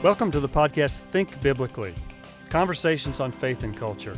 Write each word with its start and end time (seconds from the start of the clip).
Welcome 0.00 0.30
to 0.30 0.38
the 0.38 0.48
podcast 0.48 0.98
Think 1.10 1.40
Biblically 1.40 1.92
Conversations 2.50 3.18
on 3.18 3.32
Faith 3.32 3.64
and 3.64 3.76
Culture. 3.76 4.16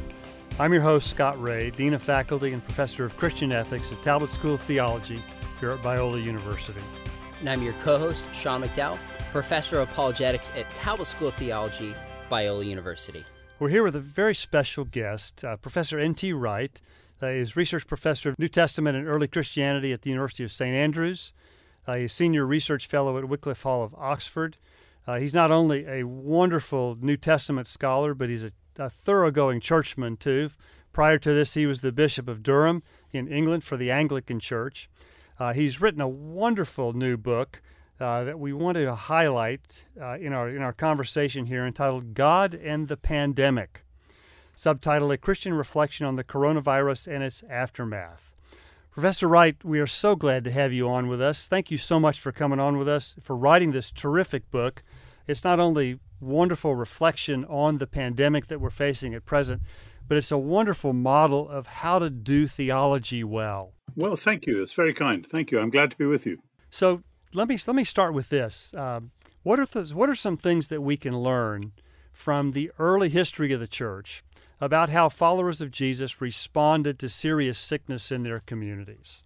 I'm 0.58 0.74
your 0.74 0.82
host, 0.82 1.08
Scott 1.08 1.40
Rae, 1.40 1.70
Dean 1.70 1.94
of 1.94 2.02
Faculty 2.02 2.52
and 2.52 2.62
Professor 2.62 3.06
of 3.06 3.16
Christian 3.16 3.50
Ethics 3.50 3.90
at 3.90 4.02
Talbot 4.02 4.28
School 4.28 4.52
of 4.52 4.60
Theology 4.60 5.22
here 5.58 5.70
at 5.70 5.78
Biola 5.78 6.22
University. 6.22 6.82
And 7.38 7.48
I'm 7.48 7.62
your 7.62 7.72
co 7.82 7.96
host, 7.96 8.22
Sean 8.34 8.62
McDowell, 8.62 8.98
Professor 9.32 9.80
of 9.80 9.88
Apologetics 9.88 10.52
at 10.54 10.68
Talbot 10.74 11.06
School 11.06 11.28
of 11.28 11.34
Theology, 11.36 11.94
Biola 12.30 12.66
University. 12.66 13.24
We're 13.58 13.70
here 13.70 13.82
with 13.82 13.96
a 13.96 14.00
very 14.00 14.34
special 14.34 14.84
guest, 14.84 15.42
uh, 15.42 15.56
Professor 15.56 15.98
N.T. 15.98 16.34
Wright. 16.34 16.78
Uh, 17.22 17.28
is 17.28 17.56
Research 17.56 17.86
Professor 17.86 18.28
of 18.28 18.38
New 18.38 18.48
Testament 18.48 18.98
and 18.98 19.08
Early 19.08 19.28
Christianity 19.28 19.94
at 19.94 20.02
the 20.02 20.10
University 20.10 20.44
of 20.44 20.52
St. 20.52 20.76
Andrews. 20.76 21.32
Uh, 21.86 21.94
he's 21.94 22.12
Senior 22.12 22.44
Research 22.44 22.86
Fellow 22.86 23.16
at 23.16 23.24
Wycliffe 23.24 23.62
Hall 23.62 23.82
of 23.82 23.94
Oxford. 23.94 24.58
Uh, 25.06 25.18
he's 25.18 25.34
not 25.34 25.50
only 25.50 25.86
a 25.86 26.04
wonderful 26.04 26.96
New 27.00 27.16
Testament 27.16 27.66
scholar, 27.66 28.14
but 28.14 28.28
he's 28.28 28.44
a, 28.44 28.52
a, 28.78 28.90
thoroughgoing 28.90 29.60
churchman 29.60 30.16
too. 30.16 30.50
Prior 30.92 31.18
to 31.18 31.32
this, 31.32 31.54
he 31.54 31.66
was 31.66 31.80
the 31.80 31.92
Bishop 31.92 32.28
of 32.28 32.42
Durham 32.42 32.82
in 33.12 33.28
England 33.28 33.64
for 33.64 33.76
the 33.76 33.90
Anglican 33.90 34.40
Church. 34.40 34.88
Uh, 35.38 35.52
he's 35.52 35.80
written 35.80 36.00
a 36.00 36.08
wonderful 36.08 36.92
new 36.92 37.16
book 37.16 37.62
uh, 38.00 38.24
that 38.24 38.38
we 38.38 38.52
wanted 38.52 38.84
to 38.84 38.94
highlight 38.94 39.84
uh, 40.00 40.16
in 40.18 40.32
our 40.32 40.48
in 40.48 40.62
our 40.62 40.72
conversation 40.72 41.46
here, 41.46 41.66
entitled 41.66 42.14
"God 42.14 42.54
and 42.54 42.88
the 42.88 42.96
Pandemic," 42.96 43.84
subtitled 44.56 45.12
"A 45.12 45.18
Christian 45.18 45.54
Reflection 45.54 46.06
on 46.06 46.16
the 46.16 46.24
Coronavirus 46.24 47.12
and 47.12 47.22
Its 47.22 47.42
Aftermath." 47.48 48.29
Professor 48.90 49.28
Wright, 49.28 49.56
we 49.64 49.78
are 49.78 49.86
so 49.86 50.16
glad 50.16 50.42
to 50.42 50.50
have 50.50 50.72
you 50.72 50.88
on 50.88 51.06
with 51.06 51.22
us. 51.22 51.46
Thank 51.46 51.70
you 51.70 51.78
so 51.78 52.00
much 52.00 52.18
for 52.18 52.32
coming 52.32 52.58
on 52.58 52.76
with 52.76 52.88
us, 52.88 53.14
for 53.22 53.36
writing 53.36 53.70
this 53.70 53.92
terrific 53.92 54.50
book. 54.50 54.82
It's 55.28 55.44
not 55.44 55.60
only 55.60 56.00
wonderful 56.18 56.74
reflection 56.74 57.44
on 57.44 57.78
the 57.78 57.86
pandemic 57.86 58.48
that 58.48 58.60
we're 58.60 58.70
facing 58.70 59.14
at 59.14 59.24
present, 59.24 59.62
but 60.08 60.18
it's 60.18 60.32
a 60.32 60.38
wonderful 60.38 60.92
model 60.92 61.48
of 61.48 61.68
how 61.68 62.00
to 62.00 62.10
do 62.10 62.48
theology 62.48 63.22
well. 63.22 63.74
Well, 63.94 64.16
thank 64.16 64.44
you. 64.48 64.60
It's 64.60 64.74
very 64.74 64.92
kind. 64.92 65.24
Thank 65.24 65.52
you. 65.52 65.60
I'm 65.60 65.70
glad 65.70 65.92
to 65.92 65.96
be 65.96 66.06
with 66.06 66.26
you. 66.26 66.38
So 66.68 67.04
let 67.32 67.46
me 67.46 67.58
let 67.68 67.76
me 67.76 67.84
start 67.84 68.12
with 68.12 68.28
this. 68.28 68.74
Uh, 68.74 69.00
what 69.44 69.60
are 69.60 69.66
the, 69.66 69.84
what 69.94 70.10
are 70.10 70.16
some 70.16 70.36
things 70.36 70.66
that 70.66 70.80
we 70.80 70.96
can 70.96 71.16
learn 71.16 71.72
from 72.12 72.52
the 72.52 72.72
early 72.80 73.08
history 73.08 73.52
of 73.52 73.60
the 73.60 73.68
church 73.68 74.24
about 74.60 74.90
how 74.90 75.08
followers 75.08 75.60
of 75.60 75.70
Jesus 75.70 76.20
responded 76.20 76.98
to 76.98 77.08
serious 77.08 77.58
sickness 77.58 78.12
in 78.12 78.22
their 78.22 78.40
communities. 78.40 79.22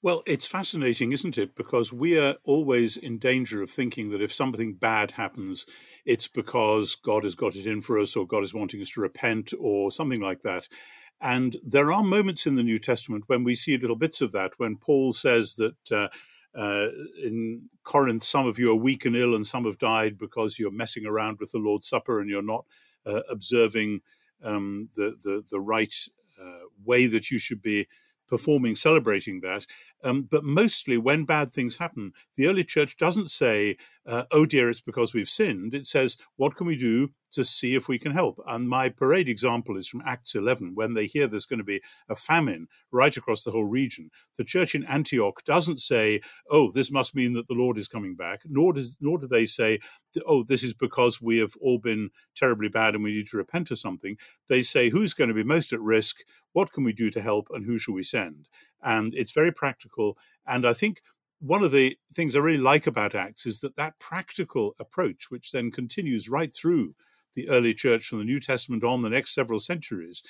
Well, 0.00 0.22
it's 0.26 0.46
fascinating, 0.46 1.10
isn't 1.10 1.36
it? 1.36 1.56
Because 1.56 1.92
we 1.92 2.16
are 2.18 2.36
always 2.44 2.96
in 2.96 3.18
danger 3.18 3.62
of 3.62 3.70
thinking 3.70 4.10
that 4.10 4.22
if 4.22 4.32
something 4.32 4.74
bad 4.74 5.12
happens, 5.12 5.66
it's 6.04 6.28
because 6.28 6.94
God 6.94 7.24
has 7.24 7.34
got 7.34 7.56
it 7.56 7.66
in 7.66 7.80
for 7.80 7.98
us 7.98 8.14
or 8.14 8.24
God 8.24 8.44
is 8.44 8.54
wanting 8.54 8.80
us 8.80 8.90
to 8.90 9.00
repent 9.00 9.52
or 9.58 9.90
something 9.90 10.20
like 10.20 10.42
that. 10.42 10.68
And 11.20 11.56
there 11.64 11.92
are 11.92 12.04
moments 12.04 12.46
in 12.46 12.54
the 12.54 12.62
New 12.62 12.78
Testament 12.78 13.24
when 13.26 13.42
we 13.42 13.56
see 13.56 13.76
little 13.76 13.96
bits 13.96 14.20
of 14.20 14.30
that, 14.32 14.52
when 14.58 14.76
Paul 14.76 15.12
says 15.12 15.56
that. 15.56 15.92
Uh, 15.92 16.08
uh, 16.54 16.88
in 17.22 17.68
Corinth, 17.84 18.22
some 18.22 18.46
of 18.46 18.58
you 18.58 18.72
are 18.72 18.74
weak 18.74 19.04
and 19.04 19.14
ill, 19.14 19.36
and 19.36 19.46
some 19.46 19.64
have 19.66 19.78
died 19.78 20.18
because 20.18 20.58
you're 20.58 20.72
messing 20.72 21.06
around 21.06 21.38
with 21.38 21.52
the 21.52 21.58
Lord's 21.58 21.86
Supper 21.86 22.20
and 22.20 22.28
you're 22.28 22.42
not 22.42 22.64
uh, 23.06 23.20
observing 23.30 24.00
um, 24.42 24.88
the, 24.96 25.16
the, 25.22 25.44
the 25.50 25.60
right 25.60 25.94
uh, 26.40 26.66
way 26.84 27.06
that 27.06 27.30
you 27.30 27.38
should 27.38 27.62
be 27.62 27.88
performing, 28.28 28.76
celebrating 28.76 29.40
that. 29.40 29.66
Um, 30.04 30.22
but 30.30 30.44
mostly, 30.44 30.96
when 30.96 31.24
bad 31.24 31.52
things 31.52 31.76
happen, 31.76 32.12
the 32.36 32.46
early 32.46 32.64
church 32.64 32.96
doesn't 32.96 33.30
say, 33.30 33.76
uh, 34.06 34.24
oh 34.30 34.46
dear, 34.46 34.70
it's 34.70 34.80
because 34.80 35.12
we've 35.12 35.28
sinned. 35.28 35.74
It 35.74 35.86
says, 35.86 36.16
what 36.36 36.56
can 36.56 36.66
we 36.66 36.76
do 36.76 37.10
to 37.32 37.44
see 37.44 37.74
if 37.74 37.88
we 37.88 37.98
can 37.98 38.12
help? 38.12 38.40
And 38.46 38.68
my 38.68 38.88
parade 38.88 39.28
example 39.28 39.76
is 39.76 39.88
from 39.88 40.02
Acts 40.06 40.34
11, 40.34 40.72
when 40.74 40.94
they 40.94 41.06
hear 41.06 41.26
there's 41.26 41.44
going 41.44 41.58
to 41.58 41.64
be 41.64 41.82
a 42.08 42.16
famine 42.16 42.68
right 42.90 43.14
across 43.16 43.44
the 43.44 43.50
whole 43.50 43.66
region. 43.66 44.10
The 44.38 44.44
church 44.44 44.74
in 44.74 44.84
Antioch 44.84 45.44
doesn't 45.44 45.80
say, 45.80 46.22
oh, 46.50 46.70
this 46.72 46.90
must 46.90 47.14
mean 47.14 47.34
that 47.34 47.48
the 47.48 47.54
Lord 47.54 47.76
is 47.76 47.88
coming 47.88 48.14
back, 48.14 48.40
nor, 48.46 48.72
does, 48.72 48.96
nor 49.00 49.18
do 49.18 49.26
they 49.26 49.46
say, 49.46 49.80
oh, 50.26 50.42
this 50.42 50.62
is 50.62 50.72
because 50.72 51.20
we 51.20 51.38
have 51.38 51.52
all 51.60 51.78
been 51.78 52.10
terribly 52.36 52.68
bad 52.68 52.94
and 52.94 53.04
we 53.04 53.12
need 53.12 53.26
to 53.28 53.36
repent 53.36 53.70
of 53.70 53.78
something. 53.78 54.16
They 54.48 54.62
say, 54.62 54.88
who's 54.88 55.12
going 55.12 55.28
to 55.28 55.34
be 55.34 55.44
most 55.44 55.72
at 55.72 55.80
risk? 55.80 56.18
What 56.52 56.72
can 56.72 56.84
we 56.84 56.94
do 56.94 57.10
to 57.10 57.20
help? 57.20 57.48
And 57.52 57.66
who 57.66 57.78
shall 57.78 57.94
we 57.94 58.04
send? 58.04 58.48
And 58.82 59.14
it's 59.14 59.32
very 59.32 59.52
practical. 59.52 60.16
And 60.46 60.66
I 60.66 60.72
think 60.72 61.02
one 61.40 61.62
of 61.62 61.72
the 61.72 61.96
things 62.14 62.34
I 62.34 62.40
really 62.40 62.58
like 62.58 62.86
about 62.86 63.14
Acts 63.14 63.46
is 63.46 63.60
that 63.60 63.76
that 63.76 63.98
practical 63.98 64.74
approach, 64.78 65.30
which 65.30 65.52
then 65.52 65.70
continues 65.70 66.28
right 66.28 66.54
through 66.54 66.94
the 67.34 67.48
early 67.48 67.74
church 67.74 68.06
from 68.06 68.18
the 68.18 68.24
New 68.24 68.40
Testament 68.40 68.82
on 68.82 69.02
the 69.02 69.10
next 69.10 69.34
several 69.34 69.60
centuries, 69.60 70.22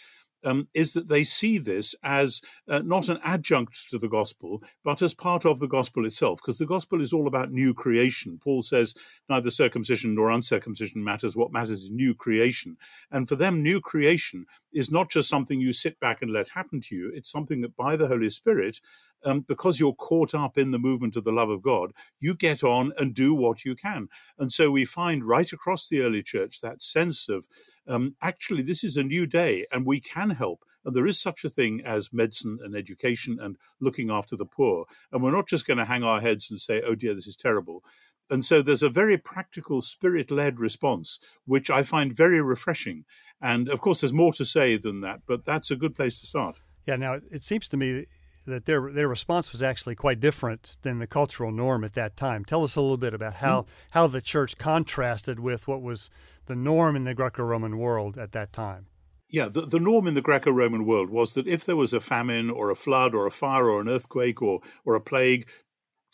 um, 0.45 0.69
is 0.75 0.93
that 0.93 1.09
they 1.09 1.25
see 1.25 1.59
this 1.59 1.95
as 2.03 2.41
uh, 2.69 2.79
not 2.81 3.09
an 3.09 3.19
adjunct 3.25 3.89
to 3.91 3.99
the 3.99 4.09
gospel, 4.09 4.63
but 4.85 5.03
as 5.03 5.15
part 5.15 5.45
of 5.45 5.59
the 5.59 5.69
gospel 5.69 6.07
itself, 6.07 6.41
because 6.41 6.59
the 6.59 6.67
gospel 6.67 7.01
is 7.01 7.13
all 7.13 7.27
about 7.27 7.51
new 7.51 7.75
creation. 7.75 8.39
Paul 8.43 8.63
says 8.63 8.95
neither 9.29 9.51
circumcision 9.51 10.15
nor 10.15 10.31
uncircumcision 10.31 11.03
matters. 11.03 11.37
What 11.37 11.53
matters 11.53 11.83
is 11.83 11.91
new 11.91 12.15
creation. 12.15 12.77
And 13.11 13.29
for 13.29 13.37
them, 13.37 13.63
new 13.63 13.81
creation 13.81 14.47
is 14.73 14.91
not 14.91 15.11
just 15.11 15.29
something 15.29 15.61
you 15.61 15.73
sit 15.73 15.99
back 16.01 16.23
and 16.23 16.33
let 16.33 16.51
happen 16.51 16.81
to 16.83 16.95
you, 16.95 17.11
it's 17.15 17.31
something 17.31 17.61
that 17.63 17.77
by 17.77 17.97
the 17.97 18.09
Holy 18.09 18.31
Spirit, 18.31 18.81
um, 19.25 19.41
because 19.41 19.81
you're 19.81 19.95
caught 19.95 20.35
up 20.35 20.59
in 20.59 20.71
the 20.71 20.79
movement 20.79 21.17
of 21.17 21.25
the 21.25 21.33
love 21.33 21.51
of 21.51 21.63
God, 21.63 21.93
you 22.21 22.35
get 22.35 22.63
on 22.63 22.93
and 22.99 23.15
do 23.15 23.35
what 23.35 23.65
you 23.65 23.75
can. 23.75 24.09
And 24.39 24.53
so 24.53 24.71
we 24.71 24.85
find 24.85 25.25
right 25.25 25.53
across 25.53 25.89
the 25.89 26.01
early 26.03 26.23
church 26.23 26.61
that 26.61 26.83
sense 26.83 27.29
of 27.29 27.49
um, 27.89 28.15
actually, 28.23 28.63
this 28.63 28.85
is 28.85 28.97
a 28.97 29.03
new 29.03 29.27
day 29.27 29.67
and 29.73 29.87
we 29.87 30.01
can 30.01 30.31
help. 30.31 30.65
And 30.85 30.95
there 30.95 31.07
is 31.07 31.21
such 31.21 31.45
a 31.45 31.49
thing 31.49 31.83
as 31.85 32.13
medicine 32.13 32.59
and 32.63 32.77
education 32.77 33.39
and 33.41 33.57
looking 33.81 34.11
after 34.11 34.37
the 34.37 34.47
poor. 34.47 34.85
And 35.13 35.23
we're 35.23 35.33
not 35.33 35.49
just 35.49 35.67
going 35.67 35.79
to 35.79 35.85
hang 35.85 36.03
our 36.03 36.21
heads 36.21 36.51
and 36.51 36.61
say, 36.61 36.83
oh 36.87 36.95
dear, 36.95 37.15
this 37.15 37.27
is 37.27 37.37
terrible. 37.37 37.83
And 38.31 38.45
so 38.45 38.63
there's 38.63 38.83
a 38.83 38.91
very 38.91 39.17
practical, 39.17 39.81
spirit 39.81 40.31
led 40.31 40.61
response, 40.61 41.19
which 41.47 41.71
I 41.71 41.83
find 41.83 42.15
very 42.15 42.43
refreshing. 42.43 43.05
And 43.41 43.69
of 43.69 43.81
course, 43.81 44.01
there's 44.01 44.13
more 44.13 44.33
to 44.35 44.45
say 44.45 44.77
than 44.77 45.01
that, 45.01 45.21
but 45.27 45.45
that's 45.45 45.71
a 45.71 45.77
good 45.77 45.95
place 45.95 46.21
to 46.21 46.27
start. 46.27 46.61
Yeah, 46.87 46.97
now 46.97 47.21
it 47.31 47.45
seems 47.45 47.69
to 47.69 47.77
me 47.77 48.07
that 48.47 48.65
their 48.65 48.91
their 48.91 49.09
response 49.09 49.53
was 49.53 49.63
actually 49.63 49.95
quite 49.95 50.21
different 50.21 50.77
than 50.83 50.99
the 50.99 51.07
cultural 51.07 51.53
norm 51.53 51.85
at 51.85 51.95
that 51.95 52.17
time. 52.17 52.45
Tell 52.45 52.65
us 52.65 52.77
a 52.77 52.81
little 52.81 52.97
bit 52.97 53.15
about 53.15 53.35
how, 53.35 53.63
mm. 53.63 53.67
how 53.91 54.07
the 54.07 54.23
church 54.23 54.57
contrasted 54.59 55.39
with 55.39 55.69
what 55.69 55.83
was 55.83 56.11
the 56.49 56.57
norm 56.57 56.97
in 56.97 57.05
the 57.05 57.15
Greco-Roman 57.15 57.79
world 57.79 58.19
at 58.19 58.33
that 58.33 58.53
time. 58.53 58.87
Yeah, 59.31 59.49
the, 59.49 59.63
the 59.63 59.79
norm 59.79 60.07
in 60.07 60.15
the 60.15 60.23
Greco 60.23 60.51
Roman 60.51 60.87
world 60.87 61.11
was 61.11 61.35
that 61.35 61.47
if 61.47 61.65
there 61.65 61.77
was 61.77 61.93
a 61.93 62.01
famine 62.01 62.49
or 62.49 62.71
a 62.71 62.75
flood 62.75 63.15
or 63.15 63.27
a 63.27 63.31
fire 63.31 63.69
or 63.69 63.81
an 63.81 63.89
earthquake 63.89 64.41
or, 64.41 64.61
or 64.87 64.95
a 64.95 65.01
plague, 65.01 65.47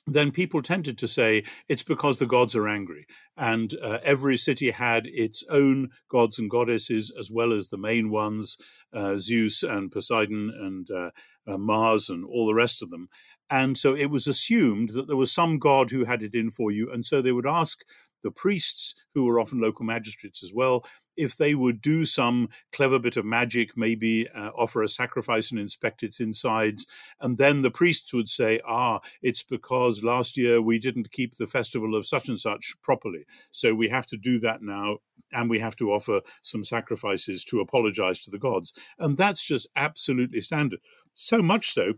then 0.06 0.32
people 0.32 0.60
tended 0.60 0.98
to 0.98 1.08
say 1.08 1.44
it's 1.68 1.84
because 1.84 2.18
the 2.18 2.26
gods 2.26 2.56
are 2.56 2.68
angry. 2.68 3.06
And 3.36 3.74
uh, 3.80 4.00
every 4.02 4.36
city 4.36 4.72
had 4.72 5.06
its 5.06 5.44
own 5.48 5.90
gods 6.10 6.38
and 6.38 6.50
goddesses, 6.50 7.12
as 7.18 7.30
well 7.30 7.52
as 7.52 7.68
the 7.68 7.78
main 7.78 8.10
ones, 8.10 8.58
uh, 8.92 9.16
Zeus 9.16 9.62
and 9.62 9.90
Poseidon 9.90 10.50
and 10.50 10.90
uh, 10.90 11.10
uh 11.46 11.58
Mars 11.58 12.08
and 12.08 12.24
all 12.24 12.46
the 12.46 12.54
rest 12.54 12.82
of 12.82 12.90
them. 12.90 13.08
And 13.48 13.78
so 13.78 13.94
it 13.94 14.06
was 14.06 14.26
assumed 14.26 14.90
that 14.90 15.06
there 15.06 15.16
was 15.16 15.30
some 15.30 15.58
god 15.58 15.90
who 15.90 16.04
had 16.04 16.22
it 16.22 16.34
in 16.34 16.50
for 16.50 16.70
you. 16.70 16.90
And 16.90 17.04
so 17.04 17.22
they 17.22 17.32
would 17.32 17.46
ask 17.46 17.84
the 18.24 18.32
priests, 18.32 18.96
who 19.14 19.24
were 19.24 19.38
often 19.38 19.60
local 19.60 19.84
magistrates 19.84 20.42
as 20.42 20.52
well, 20.52 20.84
if 21.16 21.36
they 21.36 21.54
would 21.54 21.80
do 21.80 22.04
some 22.04 22.48
clever 22.72 22.98
bit 22.98 23.16
of 23.16 23.24
magic, 23.24 23.76
maybe 23.76 24.28
uh, 24.34 24.50
offer 24.58 24.82
a 24.82 24.88
sacrifice 24.88 25.50
and 25.50 25.60
inspect 25.60 26.02
its 26.02 26.18
insides. 26.18 26.86
And 27.20 27.38
then 27.38 27.62
the 27.62 27.70
priests 27.70 28.12
would 28.12 28.28
say, 28.28 28.60
ah, 28.66 29.00
it's 29.22 29.42
because 29.42 30.02
last 30.02 30.36
year 30.36 30.60
we 30.60 30.80
didn't 30.80 31.12
keep 31.12 31.36
the 31.36 31.46
festival 31.46 31.94
of 31.94 32.06
such 32.06 32.28
and 32.28 32.40
such 32.40 32.74
properly. 32.82 33.26
So 33.52 33.74
we 33.74 33.88
have 33.90 34.06
to 34.08 34.16
do 34.16 34.40
that 34.40 34.62
now. 34.62 34.98
And 35.32 35.48
we 35.48 35.58
have 35.60 35.76
to 35.76 35.92
offer 35.92 36.20
some 36.42 36.64
sacrifices 36.64 37.44
to 37.44 37.60
apologize 37.60 38.20
to 38.22 38.30
the 38.30 38.38
gods. 38.38 38.72
And 38.98 39.16
that's 39.16 39.44
just 39.44 39.68
absolutely 39.76 40.40
standard. 40.40 40.80
So 41.14 41.42
much 41.42 41.70
so 41.70 41.94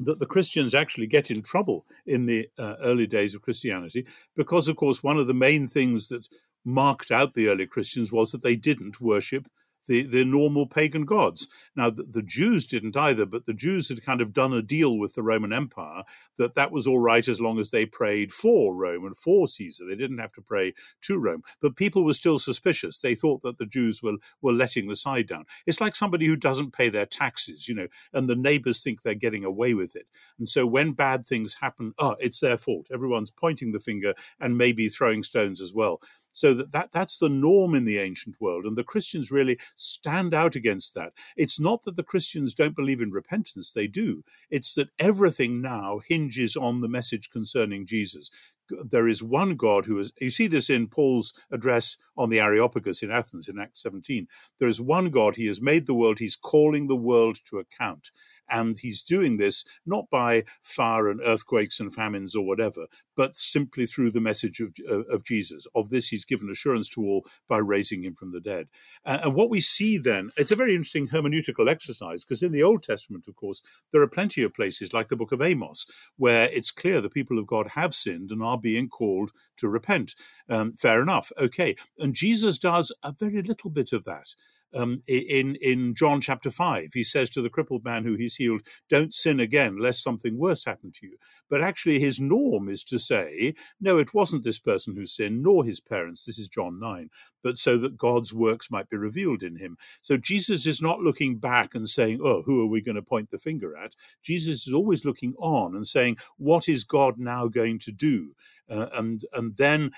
that 0.00 0.18
the 0.18 0.26
Christians 0.26 0.74
actually 0.74 1.06
get 1.06 1.30
in 1.30 1.42
trouble 1.42 1.86
in 2.06 2.26
the 2.26 2.48
uh, 2.58 2.74
early 2.82 3.06
days 3.06 3.34
of 3.34 3.42
Christianity 3.42 4.06
because, 4.36 4.68
of 4.68 4.76
course, 4.76 5.02
one 5.02 5.18
of 5.18 5.26
the 5.26 5.34
main 5.34 5.66
things 5.66 6.08
that 6.08 6.28
marked 6.64 7.10
out 7.10 7.34
the 7.34 7.48
early 7.48 7.66
Christians 7.66 8.12
was 8.12 8.32
that 8.32 8.42
they 8.42 8.56
didn't 8.56 9.00
worship 9.00 9.48
the, 9.86 10.02
the 10.02 10.24
normal 10.24 10.66
pagan 10.66 11.04
gods. 11.04 11.48
Now, 11.74 11.90
the, 11.90 12.02
the, 12.02 12.22
Jews 12.22 12.66
didn't 12.66 12.96
either, 12.96 13.26
but 13.26 13.46
the 13.46 13.54
Jews 13.54 13.88
had 13.88 14.04
kind 14.04 14.20
of 14.20 14.32
done 14.32 14.52
a 14.52 14.62
deal 14.62 14.98
with 14.98 15.14
the 15.14 15.22
Roman 15.22 15.52
Empire 15.52 16.02
that 16.38 16.54
that 16.54 16.72
was 16.72 16.86
all 16.86 16.98
right 16.98 17.26
as 17.26 17.40
long 17.40 17.58
as 17.58 17.70
they 17.70 17.86
prayed 17.86 18.32
for 18.32 18.74
Rome 18.74 19.04
and 19.04 19.16
for 19.16 19.46
Caesar. 19.46 19.84
They 19.86 19.96
didn't 19.96 20.18
have 20.18 20.32
to 20.34 20.42
pray 20.42 20.74
to 21.02 21.18
Rome. 21.18 21.42
But 21.60 21.76
people 21.76 22.04
were 22.04 22.12
still 22.12 22.38
suspicious. 22.38 23.00
They 23.00 23.14
thought 23.14 23.42
that 23.42 23.58
the 23.58 23.66
Jews 23.66 24.02
were, 24.02 24.16
were 24.42 24.52
letting 24.52 24.88
the 24.88 24.96
side 24.96 25.28
down. 25.28 25.44
It's 25.66 25.80
like 25.80 25.94
somebody 25.94 26.26
who 26.26 26.36
doesn't 26.36 26.72
pay 26.72 26.88
their 26.88 27.06
taxes, 27.06 27.68
you 27.68 27.74
know, 27.74 27.88
and 28.12 28.28
the 28.28 28.36
neighbors 28.36 28.82
think 28.82 29.02
they're 29.02 29.14
getting 29.14 29.44
away 29.44 29.74
with 29.74 29.96
it. 29.96 30.06
And 30.38 30.48
so 30.48 30.66
when 30.66 30.92
bad 30.92 31.26
things 31.26 31.56
happen, 31.60 31.94
oh, 31.98 32.16
it's 32.18 32.40
their 32.40 32.58
fault. 32.58 32.86
Everyone's 32.92 33.30
pointing 33.30 33.72
the 33.72 33.80
finger 33.80 34.14
and 34.40 34.58
maybe 34.58 34.88
throwing 34.88 35.22
stones 35.22 35.60
as 35.60 35.72
well. 35.74 36.00
So 36.36 36.52
that, 36.52 36.72
that 36.72 36.92
that's 36.92 37.16
the 37.16 37.30
norm 37.30 37.74
in 37.74 37.86
the 37.86 37.98
ancient 37.98 38.38
world, 38.40 38.66
and 38.66 38.76
the 38.76 38.84
Christians 38.84 39.30
really 39.30 39.58
stand 39.74 40.34
out 40.34 40.54
against 40.54 40.94
that. 40.94 41.14
It's 41.34 41.58
not 41.58 41.84
that 41.84 41.96
the 41.96 42.02
Christians 42.02 42.52
don't 42.52 42.76
believe 42.76 43.00
in 43.00 43.10
repentance; 43.10 43.72
they 43.72 43.86
do. 43.86 44.22
It's 44.50 44.74
that 44.74 44.90
everything 44.98 45.62
now 45.62 46.00
hinges 46.06 46.54
on 46.54 46.82
the 46.82 46.88
message 46.88 47.30
concerning 47.30 47.86
Jesus 47.86 48.30
there 48.68 49.06
is 49.08 49.22
one 49.22 49.54
God 49.56 49.86
who 49.86 49.98
is, 49.98 50.12
you 50.20 50.30
see 50.30 50.46
this 50.46 50.68
in 50.70 50.88
Paul's 50.88 51.32
address 51.50 51.96
on 52.16 52.30
the 52.30 52.40
Areopagus 52.40 53.02
in 53.02 53.10
Athens 53.10 53.48
in 53.48 53.58
Acts 53.58 53.82
17. 53.82 54.26
There 54.58 54.68
is 54.68 54.80
one 54.80 55.10
God, 55.10 55.36
he 55.36 55.46
has 55.46 55.60
made 55.60 55.86
the 55.86 55.94
world, 55.94 56.18
he's 56.18 56.36
calling 56.36 56.86
the 56.86 56.96
world 56.96 57.38
to 57.46 57.58
account. 57.58 58.10
And 58.48 58.76
he's 58.76 59.02
doing 59.02 59.36
this 59.36 59.64
not 59.84 60.10
by 60.10 60.44
fire 60.62 61.08
and 61.08 61.20
earthquakes 61.24 61.80
and 61.80 61.92
famines 61.92 62.34
or 62.34 62.46
whatever, 62.46 62.86
but 63.16 63.36
simply 63.36 63.86
through 63.86 64.10
the 64.10 64.20
message 64.20 64.60
of, 64.60 64.74
of 65.10 65.24
Jesus. 65.24 65.66
Of 65.74 65.88
this, 65.88 66.08
he's 66.08 66.24
given 66.24 66.50
assurance 66.50 66.88
to 66.90 67.02
all 67.02 67.26
by 67.48 67.58
raising 67.58 68.02
him 68.02 68.14
from 68.14 68.32
the 68.32 68.40
dead. 68.40 68.68
Uh, 69.04 69.18
and 69.24 69.34
what 69.34 69.50
we 69.50 69.60
see 69.60 69.98
then, 69.98 70.30
it's 70.36 70.50
a 70.50 70.56
very 70.56 70.74
interesting 70.74 71.08
hermeneutical 71.08 71.68
exercise, 71.68 72.24
because 72.24 72.42
in 72.42 72.52
the 72.52 72.62
Old 72.62 72.82
Testament, 72.82 73.26
of 73.28 73.36
course, 73.36 73.62
there 73.92 74.02
are 74.02 74.08
plenty 74.08 74.42
of 74.42 74.54
places 74.54 74.92
like 74.92 75.08
the 75.08 75.16
book 75.16 75.32
of 75.32 75.42
Amos, 75.42 75.86
where 76.16 76.44
it's 76.50 76.70
clear 76.70 77.00
the 77.00 77.08
people 77.08 77.38
of 77.38 77.46
God 77.46 77.68
have 77.74 77.94
sinned 77.94 78.30
and 78.30 78.42
are 78.42 78.58
being 78.58 78.88
called 78.88 79.32
to 79.56 79.68
repent. 79.68 80.14
Um, 80.48 80.74
fair 80.74 81.00
enough. 81.02 81.32
Okay. 81.38 81.76
And 81.98 82.14
Jesus 82.14 82.58
does 82.58 82.92
a 83.02 83.12
very 83.12 83.42
little 83.42 83.70
bit 83.70 83.92
of 83.92 84.04
that 84.04 84.34
um, 84.74 85.02
in 85.06 85.56
in 85.56 85.94
John 85.94 86.20
chapter 86.20 86.50
five. 86.50 86.90
He 86.92 87.04
says 87.04 87.30
to 87.30 87.42
the 87.42 87.50
crippled 87.50 87.84
man 87.84 88.04
who 88.04 88.14
he's 88.14 88.36
healed, 88.36 88.62
"Don't 88.88 89.14
sin 89.14 89.40
again, 89.40 89.78
lest 89.78 90.02
something 90.02 90.38
worse 90.38 90.64
happen 90.64 90.92
to 90.92 91.06
you." 91.06 91.16
But 91.48 91.62
actually, 91.62 92.00
his 92.00 92.18
norm 92.18 92.68
is 92.68 92.82
to 92.84 92.98
say, 92.98 93.54
"No, 93.80 93.98
it 93.98 94.14
wasn't 94.14 94.44
this 94.44 94.58
person 94.58 94.96
who 94.96 95.06
sinned, 95.06 95.42
nor 95.42 95.64
his 95.64 95.80
parents." 95.80 96.24
This 96.24 96.38
is 96.38 96.48
John 96.48 96.78
nine, 96.80 97.10
but 97.42 97.58
so 97.58 97.78
that 97.78 97.96
God's 97.96 98.34
works 98.34 98.70
might 98.70 98.88
be 98.88 98.96
revealed 98.96 99.42
in 99.42 99.56
him. 99.56 99.76
So 100.02 100.16
Jesus 100.16 100.66
is 100.66 100.82
not 100.82 101.00
looking 101.00 101.38
back 101.38 101.74
and 101.74 101.88
saying, 101.88 102.20
"Oh, 102.22 102.42
who 102.42 102.60
are 102.62 102.66
we 102.66 102.80
going 102.80 102.96
to 102.96 103.02
point 103.02 103.30
the 103.30 103.38
finger 103.38 103.76
at?" 103.76 103.94
Jesus 104.22 104.66
is 104.66 104.72
always 104.72 105.04
looking 105.04 105.34
on 105.38 105.76
and 105.76 105.86
saying, 105.86 106.16
"What 106.36 106.68
is 106.68 106.84
God 106.84 107.18
now 107.18 107.48
going 107.48 107.78
to 107.80 107.92
do?" 107.92 108.34
Uh, 108.68 108.88
and 108.92 109.24
and 109.32 109.56
then 109.56 109.92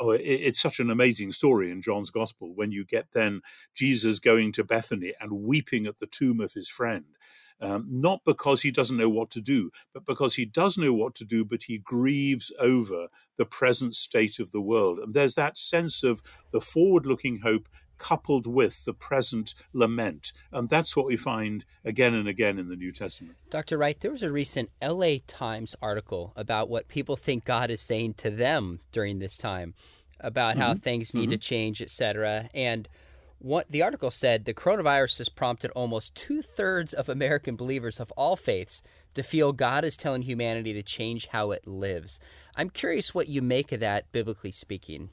oh, 0.00 0.10
it, 0.10 0.22
it's 0.22 0.60
such 0.60 0.80
an 0.80 0.90
amazing 0.90 1.32
story 1.32 1.70
in 1.70 1.82
John's 1.82 2.10
Gospel 2.10 2.54
when 2.54 2.72
you 2.72 2.84
get 2.84 3.08
then 3.12 3.40
Jesus 3.74 4.18
going 4.18 4.52
to 4.52 4.64
Bethany 4.64 5.14
and 5.20 5.44
weeping 5.44 5.86
at 5.86 5.98
the 5.98 6.06
tomb 6.06 6.40
of 6.40 6.52
his 6.52 6.68
friend. 6.68 7.04
Um, 7.58 7.86
not 7.88 8.20
because 8.26 8.60
he 8.60 8.70
doesn't 8.70 8.98
know 8.98 9.08
what 9.08 9.30
to 9.30 9.40
do, 9.40 9.70
but 9.94 10.04
because 10.04 10.34
he 10.34 10.44
does 10.44 10.76
know 10.76 10.92
what 10.92 11.14
to 11.14 11.24
do, 11.24 11.42
but 11.42 11.62
he 11.62 11.78
grieves 11.78 12.52
over 12.58 13.06
the 13.38 13.46
present 13.46 13.94
state 13.94 14.38
of 14.38 14.50
the 14.50 14.60
world. 14.60 14.98
And 14.98 15.14
there's 15.14 15.36
that 15.36 15.56
sense 15.56 16.02
of 16.02 16.22
the 16.52 16.60
forward 16.60 17.06
looking 17.06 17.38
hope 17.38 17.66
coupled 17.98 18.46
with 18.46 18.84
the 18.84 18.94
present 18.94 19.54
lament. 19.72 20.32
And 20.52 20.68
that's 20.68 20.96
what 20.96 21.06
we 21.06 21.16
find 21.16 21.64
again 21.84 22.14
and 22.14 22.28
again 22.28 22.58
in 22.58 22.68
the 22.68 22.76
New 22.76 22.92
Testament. 22.92 23.36
Dr. 23.50 23.78
Wright, 23.78 23.98
there 24.00 24.10
was 24.10 24.22
a 24.22 24.32
recent 24.32 24.70
LA 24.82 25.16
Times 25.26 25.74
article 25.80 26.32
about 26.36 26.68
what 26.68 26.88
people 26.88 27.16
think 27.16 27.44
God 27.44 27.70
is 27.70 27.80
saying 27.80 28.14
to 28.14 28.30
them 28.30 28.80
during 28.92 29.18
this 29.18 29.36
time, 29.36 29.74
about 30.20 30.52
mm-hmm. 30.52 30.62
how 30.62 30.74
things 30.74 31.14
need 31.14 31.24
mm-hmm. 31.24 31.32
to 31.32 31.38
change, 31.38 31.82
etc. 31.82 32.48
And 32.54 32.88
what 33.38 33.70
the 33.70 33.82
article 33.82 34.10
said 34.10 34.44
the 34.44 34.54
coronavirus 34.54 35.18
has 35.18 35.28
prompted 35.28 35.70
almost 35.72 36.14
two 36.14 36.40
thirds 36.40 36.92
of 36.92 37.08
American 37.08 37.54
believers 37.54 38.00
of 38.00 38.10
all 38.12 38.34
faiths 38.34 38.82
to 39.14 39.22
feel 39.22 39.52
God 39.52 39.84
is 39.84 39.96
telling 39.96 40.22
humanity 40.22 40.72
to 40.72 40.82
change 40.82 41.28
how 41.28 41.50
it 41.50 41.66
lives. 41.66 42.18
I'm 42.54 42.70
curious 42.70 43.14
what 43.14 43.28
you 43.28 43.42
make 43.42 43.72
of 43.72 43.80
that, 43.80 44.10
biblically 44.12 44.52
speaking. 44.52 45.10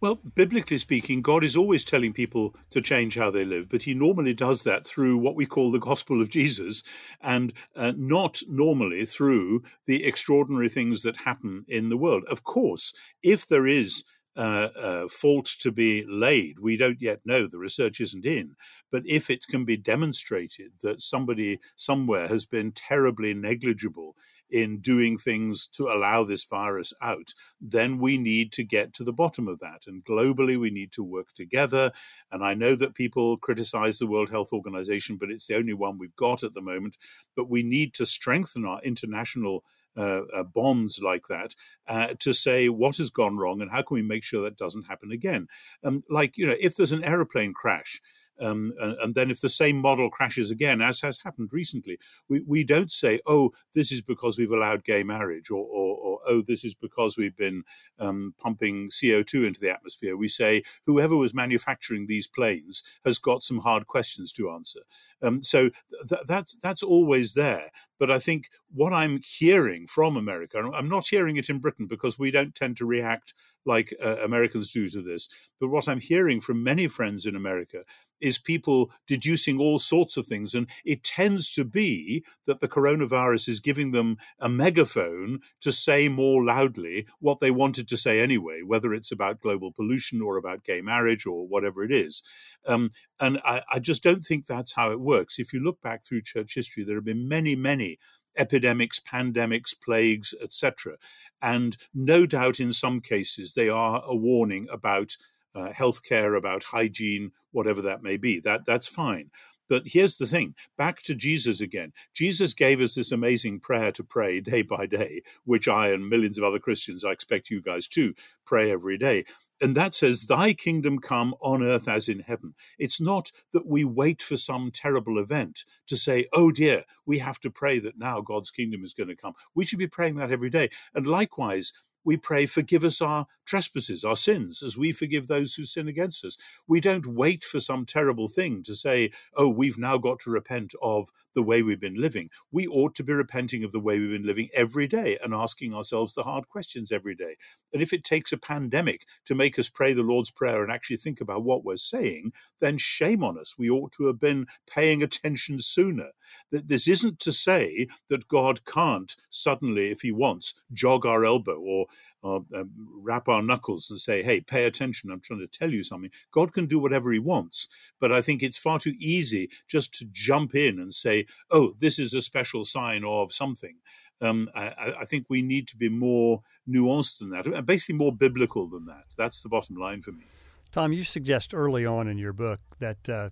Well, 0.00 0.14
biblically 0.14 0.78
speaking, 0.78 1.22
God 1.22 1.42
is 1.42 1.56
always 1.56 1.84
telling 1.84 2.12
people 2.12 2.54
to 2.70 2.80
change 2.80 3.16
how 3.16 3.32
they 3.32 3.44
live, 3.44 3.68
but 3.68 3.82
he 3.82 3.94
normally 3.94 4.32
does 4.32 4.62
that 4.62 4.86
through 4.86 5.18
what 5.18 5.34
we 5.34 5.44
call 5.44 5.72
the 5.72 5.80
gospel 5.80 6.22
of 6.22 6.30
Jesus 6.30 6.84
and 7.20 7.52
uh, 7.74 7.92
not 7.96 8.40
normally 8.46 9.04
through 9.06 9.64
the 9.86 10.04
extraordinary 10.04 10.68
things 10.68 11.02
that 11.02 11.16
happen 11.18 11.64
in 11.66 11.88
the 11.88 11.96
world. 11.96 12.22
Of 12.30 12.44
course, 12.44 12.94
if 13.24 13.44
there 13.44 13.66
is 13.66 14.04
uh, 14.36 14.68
uh, 14.80 15.08
fault 15.08 15.46
to 15.46 15.72
be 15.72 16.04
laid. 16.06 16.60
We 16.60 16.76
don't 16.76 17.02
yet 17.02 17.18
know, 17.24 17.48
the 17.48 17.58
research 17.58 18.00
isn't 18.00 18.24
in. 18.24 18.54
But 18.92 19.02
if 19.04 19.30
it 19.30 19.48
can 19.48 19.64
be 19.64 19.76
demonstrated 19.76 20.74
that 20.82 21.02
somebody 21.02 21.58
somewhere 21.74 22.28
has 22.28 22.46
been 22.46 22.70
terribly 22.70 23.34
negligible 23.34 24.14
in 24.50 24.80
doing 24.80 25.18
things 25.18 25.66
to 25.68 25.88
allow 25.88 26.24
this 26.24 26.44
virus 26.44 26.92
out, 27.02 27.34
then 27.60 27.98
we 27.98 28.18
need 28.18 28.52
to 28.52 28.64
get 28.64 28.94
to 28.94 29.04
the 29.04 29.12
bottom 29.12 29.48
of 29.48 29.60
that. 29.60 29.82
And 29.86 30.04
globally, 30.04 30.58
we 30.58 30.70
need 30.70 30.92
to 30.92 31.04
work 31.04 31.32
together. 31.34 31.92
And 32.30 32.44
I 32.44 32.54
know 32.54 32.74
that 32.76 32.94
people 32.94 33.36
criticize 33.36 33.98
the 33.98 34.06
World 34.06 34.30
Health 34.30 34.52
Organization, 34.52 35.16
but 35.16 35.30
it's 35.30 35.46
the 35.46 35.56
only 35.56 35.74
one 35.74 35.98
we've 35.98 36.16
got 36.16 36.42
at 36.42 36.54
the 36.54 36.62
moment. 36.62 36.96
But 37.36 37.48
we 37.48 37.62
need 37.62 37.94
to 37.94 38.06
strengthen 38.06 38.64
our 38.64 38.80
international 38.82 39.64
uh, 39.96 40.22
uh, 40.32 40.42
bonds 40.44 41.00
like 41.02 41.26
that 41.28 41.54
uh, 41.88 42.14
to 42.20 42.32
say 42.32 42.68
what 42.68 42.96
has 42.98 43.10
gone 43.10 43.36
wrong 43.36 43.60
and 43.60 43.70
how 43.70 43.82
can 43.82 43.96
we 43.96 44.02
make 44.02 44.22
sure 44.22 44.42
that 44.42 44.56
doesn't 44.56 44.84
happen 44.84 45.10
again. 45.10 45.48
Um, 45.82 46.04
like, 46.08 46.36
you 46.36 46.46
know, 46.46 46.54
if 46.60 46.76
there's 46.76 46.92
an 46.92 47.02
aeroplane 47.02 47.52
crash, 47.52 48.00
um, 48.40 48.72
and, 48.80 48.96
and, 49.00 49.14
then 49.14 49.30
if 49.30 49.40
the 49.40 49.48
same 49.48 49.76
model 49.76 50.10
crashes 50.10 50.50
again, 50.50 50.80
as 50.80 51.00
has 51.00 51.18
happened 51.18 51.48
recently, 51.52 51.98
we, 52.28 52.40
we 52.46 52.64
don't 52.64 52.92
say, 52.92 53.20
oh, 53.26 53.52
this 53.74 53.90
is 53.90 54.00
because 54.00 54.38
we've 54.38 54.52
allowed 54.52 54.84
gay 54.84 55.02
marriage, 55.02 55.50
or, 55.50 55.64
or, 55.64 55.96
or 55.96 56.20
oh, 56.26 56.42
this 56.42 56.64
is 56.64 56.74
because 56.74 57.16
we've 57.16 57.36
been 57.36 57.64
um, 57.98 58.34
pumping 58.38 58.90
CO2 58.90 59.46
into 59.46 59.60
the 59.60 59.70
atmosphere. 59.70 60.16
We 60.16 60.28
say, 60.28 60.62
whoever 60.86 61.16
was 61.16 61.34
manufacturing 61.34 62.06
these 62.06 62.28
planes 62.28 62.82
has 63.04 63.18
got 63.18 63.42
some 63.42 63.58
hard 63.58 63.86
questions 63.86 64.32
to 64.32 64.50
answer. 64.50 64.80
Um, 65.20 65.42
so 65.42 65.70
th- 66.08 66.22
that's, 66.26 66.56
that's 66.62 66.82
always 66.82 67.34
there. 67.34 67.70
But 67.98 68.10
I 68.10 68.18
think 68.18 68.48
what 68.72 68.92
I'm 68.92 69.20
hearing 69.24 69.86
from 69.86 70.16
America, 70.16 70.58
I'm 70.58 70.88
not 70.88 71.08
hearing 71.08 71.36
it 71.36 71.48
in 71.48 71.58
Britain 71.58 71.86
because 71.86 72.18
we 72.18 72.30
don't 72.30 72.54
tend 72.54 72.76
to 72.78 72.86
react 72.86 73.34
like 73.66 73.94
uh, 74.02 74.16
Americans 74.18 74.70
do 74.70 74.88
to 74.88 75.02
this, 75.02 75.28
but 75.60 75.68
what 75.68 75.88
I'm 75.88 76.00
hearing 76.00 76.40
from 76.40 76.62
many 76.62 76.88
friends 76.88 77.26
in 77.26 77.36
America 77.36 77.84
is 78.20 78.38
people 78.38 78.90
deducing 79.06 79.60
all 79.60 79.78
sorts 79.78 80.16
of 80.16 80.26
things. 80.26 80.54
And 80.54 80.68
it 80.84 81.04
tends 81.04 81.52
to 81.54 81.64
be 81.64 82.24
that 82.46 82.60
the 82.60 82.68
coronavirus 82.68 83.48
is 83.48 83.60
giving 83.60 83.92
them 83.92 84.16
a 84.38 84.48
megaphone 84.48 85.40
to 85.60 85.72
say 85.72 86.08
more 86.08 86.44
loudly 86.44 87.06
what 87.20 87.38
they 87.40 87.50
wanted 87.50 87.88
to 87.88 87.96
say 87.96 88.20
anyway, 88.20 88.62
whether 88.62 88.92
it's 88.92 89.12
about 89.12 89.40
global 89.40 89.72
pollution 89.72 90.20
or 90.20 90.36
about 90.36 90.64
gay 90.64 90.80
marriage 90.80 91.26
or 91.26 91.46
whatever 91.46 91.84
it 91.84 91.92
is. 91.92 92.22
Um, 92.66 92.90
and 93.20 93.40
I, 93.44 93.62
I 93.70 93.78
just 93.78 94.02
don't 94.02 94.22
think 94.22 94.46
that's 94.46 94.74
how 94.74 94.90
it 94.90 95.00
works. 95.00 95.38
If 95.38 95.52
you 95.52 95.60
look 95.60 95.80
back 95.80 96.04
through 96.04 96.22
church 96.22 96.54
history, 96.54 96.84
there 96.84 96.96
have 96.96 97.04
been 97.04 97.28
many, 97.28 97.56
many 97.56 97.98
epidemics, 98.36 99.00
pandemics, 99.00 99.74
plagues, 99.78 100.34
etc. 100.40 100.96
And 101.42 101.76
no 101.92 102.26
doubt 102.26 102.60
in 102.60 102.72
some 102.72 103.00
cases 103.00 103.54
they 103.54 103.68
are 103.68 104.02
a 104.04 104.14
warning 104.14 104.68
about 104.70 105.16
uh, 105.54 105.70
healthcare, 105.70 106.36
about 106.36 106.64
hygiene, 106.64 107.32
whatever 107.50 107.82
that 107.82 108.02
may 108.02 108.16
be. 108.16 108.38
That 108.40 108.64
that's 108.64 108.88
fine. 108.88 109.30
But 109.68 109.82
here's 109.86 110.16
the 110.16 110.26
thing 110.26 110.54
back 110.76 111.02
to 111.02 111.14
Jesus 111.14 111.60
again. 111.60 111.92
Jesus 112.14 112.54
gave 112.54 112.80
us 112.80 112.94
this 112.94 113.12
amazing 113.12 113.60
prayer 113.60 113.92
to 113.92 114.04
pray 114.04 114.40
day 114.40 114.62
by 114.62 114.86
day, 114.86 115.22
which 115.44 115.68
I 115.68 115.88
and 115.88 116.08
millions 116.08 116.38
of 116.38 116.44
other 116.44 116.58
Christians, 116.58 117.04
I 117.04 117.10
expect 117.10 117.50
you 117.50 117.60
guys 117.60 117.86
to 117.88 118.14
pray 118.46 118.70
every 118.70 118.96
day. 118.96 119.24
And 119.60 119.76
that 119.76 119.94
says, 119.94 120.22
Thy 120.22 120.52
kingdom 120.52 120.98
come 120.98 121.34
on 121.40 121.62
earth 121.62 121.88
as 121.88 122.08
in 122.08 122.20
heaven. 122.20 122.54
It's 122.78 123.00
not 123.00 123.32
that 123.52 123.66
we 123.66 123.84
wait 123.84 124.22
for 124.22 124.36
some 124.36 124.70
terrible 124.70 125.18
event 125.18 125.64
to 125.88 125.96
say, 125.96 126.26
Oh 126.32 126.50
dear, 126.50 126.84
we 127.06 127.18
have 127.18 127.40
to 127.40 127.50
pray 127.50 127.78
that 127.80 127.98
now 127.98 128.20
God's 128.20 128.50
kingdom 128.50 128.84
is 128.84 128.94
going 128.94 129.08
to 129.08 129.16
come. 129.16 129.34
We 129.54 129.64
should 129.64 129.78
be 129.78 129.86
praying 129.86 130.16
that 130.16 130.30
every 130.30 130.50
day. 130.50 130.70
And 130.94 131.06
likewise, 131.06 131.72
we 132.04 132.16
pray, 132.16 132.46
forgive 132.46 132.84
us 132.84 133.02
our 133.02 133.26
trespasses, 133.44 134.04
our 134.04 134.16
sins, 134.16 134.62
as 134.62 134.78
we 134.78 134.92
forgive 134.92 135.26
those 135.26 135.54
who 135.54 135.64
sin 135.64 135.88
against 135.88 136.24
us. 136.24 136.38
We 136.66 136.80
don't 136.80 137.06
wait 137.06 137.42
for 137.42 137.60
some 137.60 137.84
terrible 137.84 138.28
thing 138.28 138.62
to 138.62 138.74
say, 138.74 139.10
oh, 139.36 139.48
we've 139.48 139.76
now 139.76 139.98
got 139.98 140.20
to 140.20 140.30
repent 140.30 140.72
of 140.80 141.10
the 141.38 141.42
way 141.44 141.62
we've 141.62 141.78
been 141.78 141.94
living. 141.94 142.30
We 142.50 142.66
ought 142.66 142.96
to 142.96 143.04
be 143.04 143.12
repenting 143.12 143.62
of 143.62 143.70
the 143.70 143.78
way 143.78 144.00
we've 144.00 144.10
been 144.10 144.26
living 144.26 144.48
every 144.52 144.88
day 144.88 145.16
and 145.22 145.32
asking 145.32 145.72
ourselves 145.72 146.14
the 146.14 146.24
hard 146.24 146.48
questions 146.48 146.90
every 146.90 147.14
day. 147.14 147.36
And 147.72 147.80
if 147.80 147.92
it 147.92 148.02
takes 148.02 148.32
a 148.32 148.36
pandemic 148.36 149.06
to 149.26 149.36
make 149.36 149.56
us 149.56 149.68
pray 149.68 149.92
the 149.92 150.02
Lord's 150.02 150.32
Prayer 150.32 150.64
and 150.64 150.72
actually 150.72 150.96
think 150.96 151.20
about 151.20 151.44
what 151.44 151.62
we're 151.62 151.76
saying, 151.76 152.32
then 152.60 152.76
shame 152.76 153.22
on 153.22 153.38
us. 153.38 153.54
We 153.56 153.70
ought 153.70 153.92
to 153.92 154.08
have 154.08 154.18
been 154.18 154.48
paying 154.68 155.00
attention 155.04 155.60
sooner. 155.60 156.08
That 156.50 156.66
this 156.66 156.88
isn't 156.88 157.20
to 157.20 157.32
say 157.32 157.86
that 158.08 158.26
God 158.26 158.64
can't 158.64 159.14
suddenly, 159.30 159.92
if 159.92 160.00
he 160.00 160.10
wants, 160.10 160.54
jog 160.72 161.06
our 161.06 161.24
elbow 161.24 161.60
or 161.60 161.86
or 162.22 162.44
um, 162.54 162.70
rap 163.00 163.28
our 163.28 163.42
knuckles 163.42 163.88
and 163.90 164.00
say, 164.00 164.22
hey, 164.22 164.40
pay 164.40 164.64
attention, 164.64 165.10
I'm 165.10 165.20
trying 165.20 165.40
to 165.40 165.46
tell 165.46 165.72
you 165.72 165.84
something. 165.84 166.10
God 166.32 166.52
can 166.52 166.66
do 166.66 166.78
whatever 166.78 167.12
he 167.12 167.18
wants. 167.18 167.68
But 168.00 168.12
I 168.12 168.20
think 168.20 168.42
it's 168.42 168.58
far 168.58 168.78
too 168.78 168.94
easy 168.98 169.50
just 169.68 169.94
to 169.94 170.06
jump 170.10 170.54
in 170.54 170.78
and 170.78 170.94
say, 170.94 171.26
oh, 171.50 171.74
this 171.78 171.98
is 171.98 172.14
a 172.14 172.22
special 172.22 172.64
sign 172.64 173.04
of 173.04 173.32
something. 173.32 173.76
Um, 174.20 174.50
I, 174.54 174.94
I, 175.00 175.04
think 175.04 175.26
we 175.28 175.42
need 175.42 175.68
to 175.68 175.76
be 175.76 175.88
more 175.88 176.42
nuanced 176.68 177.20
than 177.20 177.30
that, 177.30 177.46
and 177.46 177.64
basically 177.64 177.94
more 177.94 178.12
biblical 178.12 178.68
than 178.68 178.86
that. 178.86 179.04
That's 179.16 179.42
the 179.42 179.48
bottom 179.48 179.76
line 179.76 180.02
for 180.02 180.10
me. 180.10 180.24
Tom, 180.72 180.92
you 180.92 181.04
suggest 181.04 181.54
early 181.54 181.86
on 181.86 182.08
in 182.08 182.18
your 182.18 182.32
book 182.32 182.58
that 182.80 183.08
uh, 183.08 183.28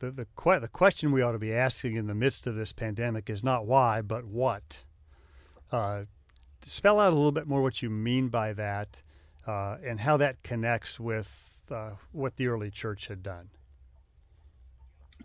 the 0.00 0.10
the, 0.10 0.26
que- 0.36 0.58
the 0.58 0.66
question 0.66 1.12
we 1.12 1.22
ought 1.22 1.32
to 1.32 1.38
be 1.38 1.54
asking 1.54 1.94
in 1.94 2.08
the 2.08 2.14
midst 2.14 2.48
of 2.48 2.56
this 2.56 2.72
pandemic 2.72 3.30
is 3.30 3.44
not 3.44 3.64
why, 3.64 4.02
but 4.02 4.24
what. 4.24 4.78
Uh, 5.70 6.04
spell 6.64 7.00
out 7.00 7.12
a 7.12 7.16
little 7.16 7.32
bit 7.32 7.46
more 7.46 7.62
what 7.62 7.82
you 7.82 7.90
mean 7.90 8.28
by 8.28 8.52
that 8.52 9.02
uh, 9.46 9.76
and 9.84 10.00
how 10.00 10.16
that 10.16 10.42
connects 10.42 10.98
with 10.98 11.56
uh, 11.70 11.90
what 12.12 12.36
the 12.36 12.46
early 12.46 12.70
church 12.70 13.08
had 13.08 13.22
done. 13.22 13.50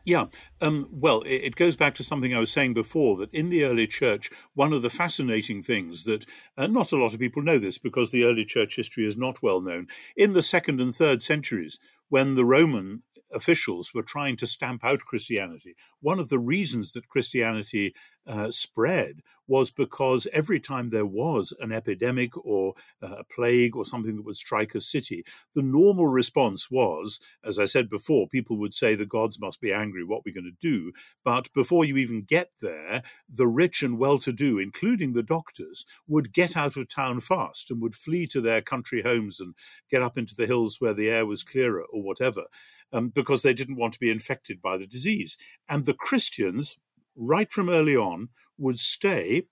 Yeah, 0.05 0.25
um, 0.61 0.87
well, 0.91 1.21
it, 1.21 1.35
it, 1.35 1.55
goes 1.55 1.75
back 1.75 1.93
to 1.95 2.03
something 2.03 2.33
I 2.33 2.39
was 2.39 2.51
saying 2.51 2.73
before 2.73 3.17
that 3.17 3.33
in 3.33 3.49
the 3.49 3.63
early 3.63 3.85
church, 3.85 4.29
one 4.53 4.71
of 4.71 4.81
the 4.81 4.89
fascinating 4.89 5.61
things 5.61 6.05
that 6.05 6.25
uh, 6.57 6.67
not 6.67 6.91
a 6.91 6.95
lot 6.95 7.13
of 7.13 7.19
people 7.19 7.41
know 7.41 7.57
this 7.59 7.77
because 7.77 8.11
the 8.11 8.23
early 8.23 8.45
church 8.45 8.75
history 8.75 9.05
is 9.05 9.17
not 9.17 9.43
well 9.43 9.59
known. 9.59 9.87
In 10.15 10.33
the 10.33 10.41
second 10.41 10.79
and 10.79 10.95
third 10.95 11.21
centuries, 11.21 11.79
when 12.07 12.35
the 12.35 12.45
Roman 12.45 13.03
officials 13.33 13.93
were 13.93 14.03
trying 14.03 14.35
to 14.37 14.47
stamp 14.47 14.83
out 14.83 14.99
Christianity. 15.01 15.75
One 16.01 16.19
of 16.19 16.29
the 16.29 16.39
reasons 16.39 16.93
that 16.93 17.09
Christianity 17.09 17.93
uh, 18.27 18.51
spread 18.51 19.21
was 19.49 19.71
because 19.71 20.27
every 20.31 20.59
time 20.59 20.91
there 20.91 21.05
was 21.05 21.51
an 21.59 21.71
epidemic 21.71 22.37
or 22.45 22.75
uh, 23.01 23.15
a 23.17 23.23
plague 23.23 23.75
or 23.75 23.83
something 23.83 24.15
that 24.15 24.25
would 24.25 24.37
strike 24.37 24.75
a 24.75 24.79
city, 24.79 25.23
the 25.55 25.63
normal 25.63 26.05
response 26.05 26.69
was, 26.69 27.19
as 27.43 27.57
I 27.57 27.65
said 27.65 27.89
before, 27.89 28.27
people 28.27 28.57
would 28.59 28.75
say 28.75 28.93
the 28.93 29.07
gods 29.07 29.39
must 29.39 29.59
be 29.59 29.73
angry, 29.73 30.03
what 30.03 30.17
are 30.17 30.23
we 30.25 30.31
going 30.31 30.43
to 30.43 30.69
do? 30.69 30.91
But 31.25 31.51
before 31.53 31.83
you 31.83 31.97
even 31.97 32.21
get 32.21 32.51
there, 32.61 33.01
the 33.27 33.47
rich 33.47 33.81
and 33.81 33.97
well 33.97 34.19
to 34.19 34.31
do, 34.31 34.59
including 34.59 35.13
the 35.13 35.23
doctors, 35.23 35.83
would 36.07 36.31
get 36.31 36.55
out 36.55 36.77
of 36.77 36.87
town 36.87 37.19
fast 37.19 37.71
and 37.71 37.81
would 37.81 37.95
flee 37.95 38.27
to 38.27 38.41
their 38.41 38.61
country 38.61 39.01
homes 39.01 39.39
and 39.39 39.55
get 39.89 40.03
up 40.03 40.15
into 40.15 40.35
the 40.35 40.45
hills 40.45 40.77
where 40.79 40.93
the 40.93 41.09
air 41.09 41.25
was 41.25 41.41
clearer 41.41 41.83
or 41.91 42.03
whatever 42.03 42.43
um, 42.91 43.09
because 43.09 43.41
they 43.41 43.53
didn't 43.53 43.77
want 43.77 43.93
to 43.93 43.99
be 43.99 44.09
infected 44.09 44.61
by 44.61 44.77
the 44.77 44.87
disease. 44.87 45.37
And 45.67 45.85
the 45.85 45.93
Christians, 45.93 46.77
right 47.15 47.51
from 47.51 47.69
early 47.69 47.95
on, 47.95 48.29
would 48.57 48.79
stay 48.79 49.43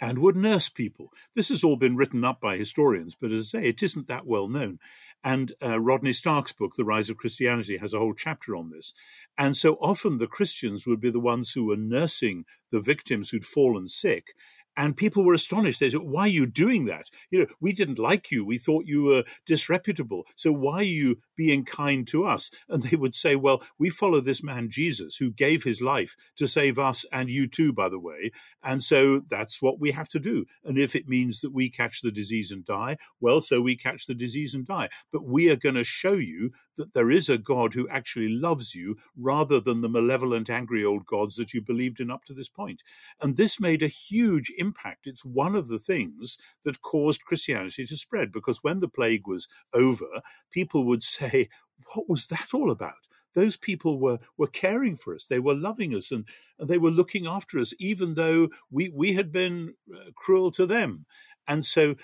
and 0.00 0.18
would 0.18 0.36
nurse 0.36 0.68
people. 0.68 1.10
This 1.34 1.48
has 1.48 1.62
all 1.62 1.76
been 1.76 1.96
written 1.96 2.24
up 2.24 2.40
by 2.40 2.56
historians, 2.56 3.14
but 3.14 3.32
as 3.32 3.54
I 3.54 3.60
say, 3.60 3.68
it 3.68 3.82
isn't 3.82 4.08
that 4.08 4.26
well 4.26 4.48
known. 4.48 4.78
And 5.22 5.52
uh, 5.62 5.80
Rodney 5.80 6.12
Stark's 6.12 6.52
book, 6.52 6.72
The 6.76 6.84
Rise 6.84 7.08
of 7.08 7.16
Christianity, 7.16 7.78
has 7.78 7.94
a 7.94 7.98
whole 7.98 8.12
chapter 8.12 8.54
on 8.54 8.70
this. 8.70 8.92
And 9.38 9.56
so 9.56 9.74
often 9.74 10.18
the 10.18 10.26
Christians 10.26 10.86
would 10.86 11.00
be 11.00 11.10
the 11.10 11.20
ones 11.20 11.52
who 11.52 11.64
were 11.64 11.78
nursing 11.78 12.44
the 12.70 12.80
victims 12.80 13.30
who'd 13.30 13.46
fallen 13.46 13.88
sick 13.88 14.34
and 14.76 14.96
people 14.96 15.24
were 15.24 15.34
astonished. 15.34 15.80
They 15.80 15.90
said, 15.90 16.00
Why 16.00 16.22
are 16.22 16.28
you 16.28 16.46
doing 16.46 16.86
that? 16.86 17.10
You 17.30 17.40
know, 17.40 17.46
we 17.60 17.72
didn't 17.72 17.98
like 17.98 18.30
you. 18.30 18.44
We 18.44 18.58
thought 18.58 18.86
you 18.86 19.04
were 19.04 19.24
disreputable. 19.46 20.26
So 20.36 20.52
why 20.52 20.78
are 20.78 20.82
you 20.82 21.18
being 21.36 21.64
kind 21.64 22.06
to 22.08 22.24
us? 22.24 22.50
And 22.68 22.82
they 22.82 22.96
would 22.96 23.14
say, 23.14 23.36
Well, 23.36 23.62
we 23.78 23.90
follow 23.90 24.20
this 24.20 24.42
man 24.42 24.70
Jesus 24.70 25.16
who 25.16 25.30
gave 25.30 25.64
his 25.64 25.80
life 25.80 26.16
to 26.36 26.46
save 26.46 26.78
us 26.78 27.04
and 27.12 27.30
you 27.30 27.46
too, 27.46 27.72
by 27.72 27.88
the 27.88 27.98
way. 27.98 28.30
And 28.62 28.82
so 28.82 29.20
that's 29.20 29.60
what 29.60 29.78
we 29.78 29.92
have 29.92 30.08
to 30.08 30.18
do. 30.18 30.46
And 30.64 30.78
if 30.78 30.96
it 30.96 31.08
means 31.08 31.40
that 31.40 31.52
we 31.52 31.70
catch 31.70 32.00
the 32.00 32.12
disease 32.12 32.50
and 32.50 32.64
die, 32.64 32.96
well, 33.20 33.40
so 33.40 33.60
we 33.60 33.76
catch 33.76 34.06
the 34.06 34.14
disease 34.14 34.54
and 34.54 34.66
die. 34.66 34.88
But 35.12 35.24
we 35.24 35.50
are 35.50 35.56
going 35.56 35.74
to 35.74 35.84
show 35.84 36.14
you 36.14 36.52
that 36.76 36.92
there 36.92 37.10
is 37.10 37.28
a 37.28 37.38
God 37.38 37.74
who 37.74 37.88
actually 37.88 38.28
loves 38.28 38.74
you 38.74 38.96
rather 39.16 39.60
than 39.60 39.80
the 39.80 39.88
malevolent, 39.88 40.50
angry 40.50 40.84
old 40.84 41.06
gods 41.06 41.36
that 41.36 41.54
you 41.54 41.60
believed 41.60 42.00
in 42.00 42.10
up 42.10 42.24
to 42.24 42.34
this 42.34 42.48
point. 42.48 42.82
And 43.20 43.36
this 43.36 43.60
made 43.60 43.82
a 43.82 43.88
huge 43.88 44.52
impact. 44.56 45.06
It's 45.06 45.24
one 45.24 45.54
of 45.54 45.68
the 45.68 45.78
things 45.78 46.38
that 46.64 46.82
caused 46.82 47.24
Christianity 47.24 47.86
to 47.86 47.96
spread 47.96 48.32
because 48.32 48.62
when 48.62 48.80
the 48.80 48.88
plague 48.88 49.26
was 49.26 49.48
over, 49.72 50.22
people 50.50 50.84
would 50.84 51.02
say, 51.02 51.48
What 51.94 52.08
was 52.08 52.28
that 52.28 52.54
all 52.54 52.70
about? 52.70 53.08
Those 53.34 53.56
people 53.56 53.98
were, 53.98 54.20
were 54.38 54.46
caring 54.46 54.96
for 54.96 55.14
us. 55.14 55.26
They 55.26 55.40
were 55.40 55.54
loving 55.54 55.94
us 55.94 56.12
and, 56.12 56.24
and 56.58 56.68
they 56.68 56.78
were 56.78 56.90
looking 56.90 57.26
after 57.26 57.58
us, 57.58 57.74
even 57.78 58.14
though 58.14 58.48
we, 58.70 58.90
we 58.94 59.14
had 59.14 59.32
been 59.32 59.74
uh, 59.92 60.10
cruel 60.14 60.50
to 60.52 60.66
them. 60.66 61.04
And 61.46 61.64
so 61.66 61.96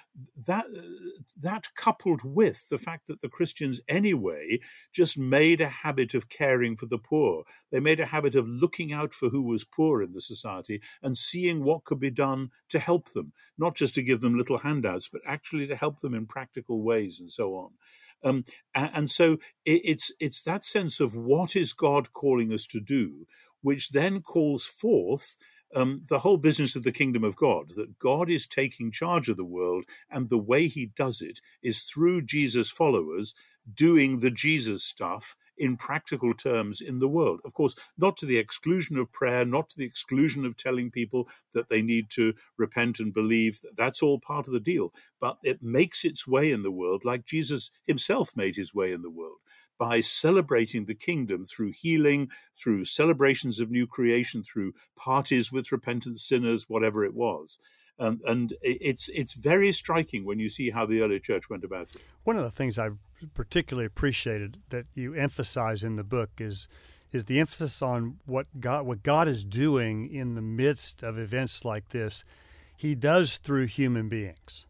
that 0.47 0.66
that 1.38 1.68
coupled 1.75 2.20
with 2.25 2.68
the 2.68 2.78
fact 2.78 3.06
that 3.06 3.23
the 3.23 3.28
Christians 3.28 3.80
anyway 3.88 4.61
just 4.92 5.18
made 5.18 5.61
a 5.61 5.68
habit 5.68 6.14
of 6.14 6.28
caring 6.28 6.76
for 6.76 6.87
the 6.87 6.99
poor. 6.99 7.44
They 7.70 7.80
made 7.80 8.00
a 8.00 8.06
habit 8.06 8.35
of 8.35 8.49
looking 8.49 8.92
out 8.92 9.14
for 9.14 9.30
who 9.30 9.42
was 9.42 9.64
poor 9.64 10.02
in 10.02 10.12
the 10.12 10.20
society 10.20 10.82
and 11.02 11.16
seeing 11.16 11.64
what 11.64 11.85
could 11.85 12.00
be 12.00 12.11
done 12.11 12.50
to 12.68 12.78
help 12.78 13.12
them, 13.12 13.32
not 13.56 13.76
just 13.76 13.94
to 13.94 14.02
give 14.02 14.20
them 14.20 14.37
little 14.37 14.59
handouts, 14.59 15.09
but 15.09 15.23
actually 15.26 15.66
to 15.68 15.76
help 15.76 16.00
them 16.00 16.14
in 16.14 16.26
practical 16.26 16.82
ways 16.82 17.18
and 17.18 17.32
so 17.32 17.54
on. 17.54 17.70
Um, 18.23 18.44
and, 18.75 19.11
so 19.11 19.38
it's 19.64 20.12
it's 20.20 20.42
that 20.42 20.64
sense 20.64 21.00
of 21.00 21.16
what 21.16 21.56
is 21.56 21.73
God 21.73 22.12
calling 22.12 22.52
us 22.52 22.66
to 22.66 22.80
do, 22.80 23.26
which 23.62 23.90
then 23.90 24.20
calls 24.20 24.66
forth 24.66 25.37
um, 25.75 26.03
the 26.09 26.21
whole 26.21 26.37
business 26.37 26.77
of 26.77 26.85
the 26.85 26.93
kingdom 26.93 27.25
of 27.25 27.37
God, 27.37 27.73
that 27.77 27.99
God 27.99 28.31
is 28.31 28.47
taking 28.47 28.91
charge 28.91 29.29
of 29.29 29.37
the 29.37 29.45
world, 29.45 29.85
and 30.11 30.29
the 30.29 30.39
way 30.39 30.69
he 30.69 30.87
does 30.97 31.21
it 31.21 31.41
is 31.62 31.83
through 31.83 32.23
Jesus' 32.23 32.71
followers 32.71 33.35
doing 33.75 34.21
the 34.21 34.31
Jesus 34.31 34.83
stuff 34.85 35.37
in 35.59 35.77
practical 35.77 36.35
terms 36.35 36.81
in 36.81 36.99
the 36.99 37.09
world. 37.09 37.41
Of 37.45 37.55
course, 37.55 37.75
not 37.99 38.17
to 38.19 38.27
the 38.27 38.39
exclusion 38.39 38.97
of 38.97 39.12
prayer, 39.12 39.45
not 39.45 39.69
to 39.71 39.77
the 39.79 39.85
exclusion 39.85 40.47
of 40.47 40.57
telling 40.57 40.91
people 40.91 41.29
that 41.55 41.69
they 41.69 41.83
need 41.83 42.11
to 42.11 42.35
repent 42.57 42.99
and 42.99 43.12
believe. 43.12 43.61
That's 43.77 44.03
all 44.03 44.19
part 44.19 44.47
of 44.47 44.55
the 44.55 44.61
deal. 44.61 44.93
But 45.21 45.39
it 45.43 45.62
makes 45.62 46.05
its 46.05 46.27
way 46.27 46.50
in 46.50 46.62
the 46.62 46.71
world 46.71 47.05
like 47.05 47.27
Jesus 47.27 47.71
himself 47.87 48.37
made 48.37 48.57
his 48.57 48.75
way 48.75 48.93
in 48.93 49.03
the 49.03 49.11
world 49.11 49.39
by 49.81 50.01
celebrating 50.01 50.85
the 50.85 50.95
kingdom 50.95 51.43
through 51.43 51.73
healing, 51.73 52.29
through 52.55 52.85
celebrations 52.85 53.61
of 53.61 53.71
new 53.71 53.87
creation, 53.87 54.43
through 54.43 54.75
parties 54.95 55.51
with 55.51 55.73
repentant 55.73 56.21
sinners, 56.21 56.67
whatever 56.69 57.03
it 57.03 57.15
was. 57.15 57.59
Um, 57.99 58.21
and 58.27 58.53
it's 58.63 59.09
it's 59.09 59.33
very 59.33 59.73
striking 59.73 60.25
when 60.25 60.39
you 60.39 60.51
see 60.51 60.71
how 60.71 60.85
the 60.85 61.01
early 61.01 61.19
church 61.19 61.49
went 61.49 61.65
about 61.65 61.89
it. 61.95 62.03
One 62.25 62.37
of 62.37 62.45
the 62.45 62.51
things 62.51 62.79
I 62.79 62.91
particularly 63.35 63.87
appreciated 63.87 64.59
that 64.69 64.85
you 64.95 65.15
emphasize 65.15 65.83
in 65.83 65.97
the 65.97 66.05
book 66.05 66.31
is 66.39 66.69
is 67.11 67.25
the 67.25 67.41
emphasis 67.41 67.81
on 67.81 68.19
what 68.27 68.47
God 68.61 68.85
what 68.85 69.03
God 69.03 69.29
is 69.29 69.45
doing 69.45 70.13
in 70.15 70.35
the 70.35 70.43
midst 70.43 71.03
of 71.03 71.19
events 71.19 71.65
like 71.65 71.89
this. 71.89 72.23
He 72.77 72.95
does 72.95 73.39
through 73.39 73.67
human 73.67 74.09
beings 74.11 74.67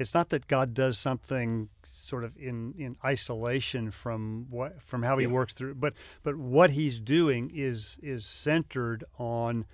it's 0.00 0.14
not 0.14 0.30
that 0.30 0.48
God 0.48 0.72
does 0.72 0.98
something 0.98 1.68
sort 1.84 2.24
of 2.24 2.34
in, 2.38 2.74
in 2.78 2.96
isolation 3.04 3.90
from 3.90 4.46
what 4.48 4.80
from 4.82 5.02
how 5.02 5.18
he 5.18 5.26
yeah. 5.26 5.32
works 5.32 5.52
through, 5.52 5.74
but 5.74 5.92
but 6.22 6.36
what 6.36 6.70
he's 6.70 6.98
doing 6.98 7.52
is 7.54 7.98
is 8.02 8.24
centered 8.24 9.04
on 9.18 9.66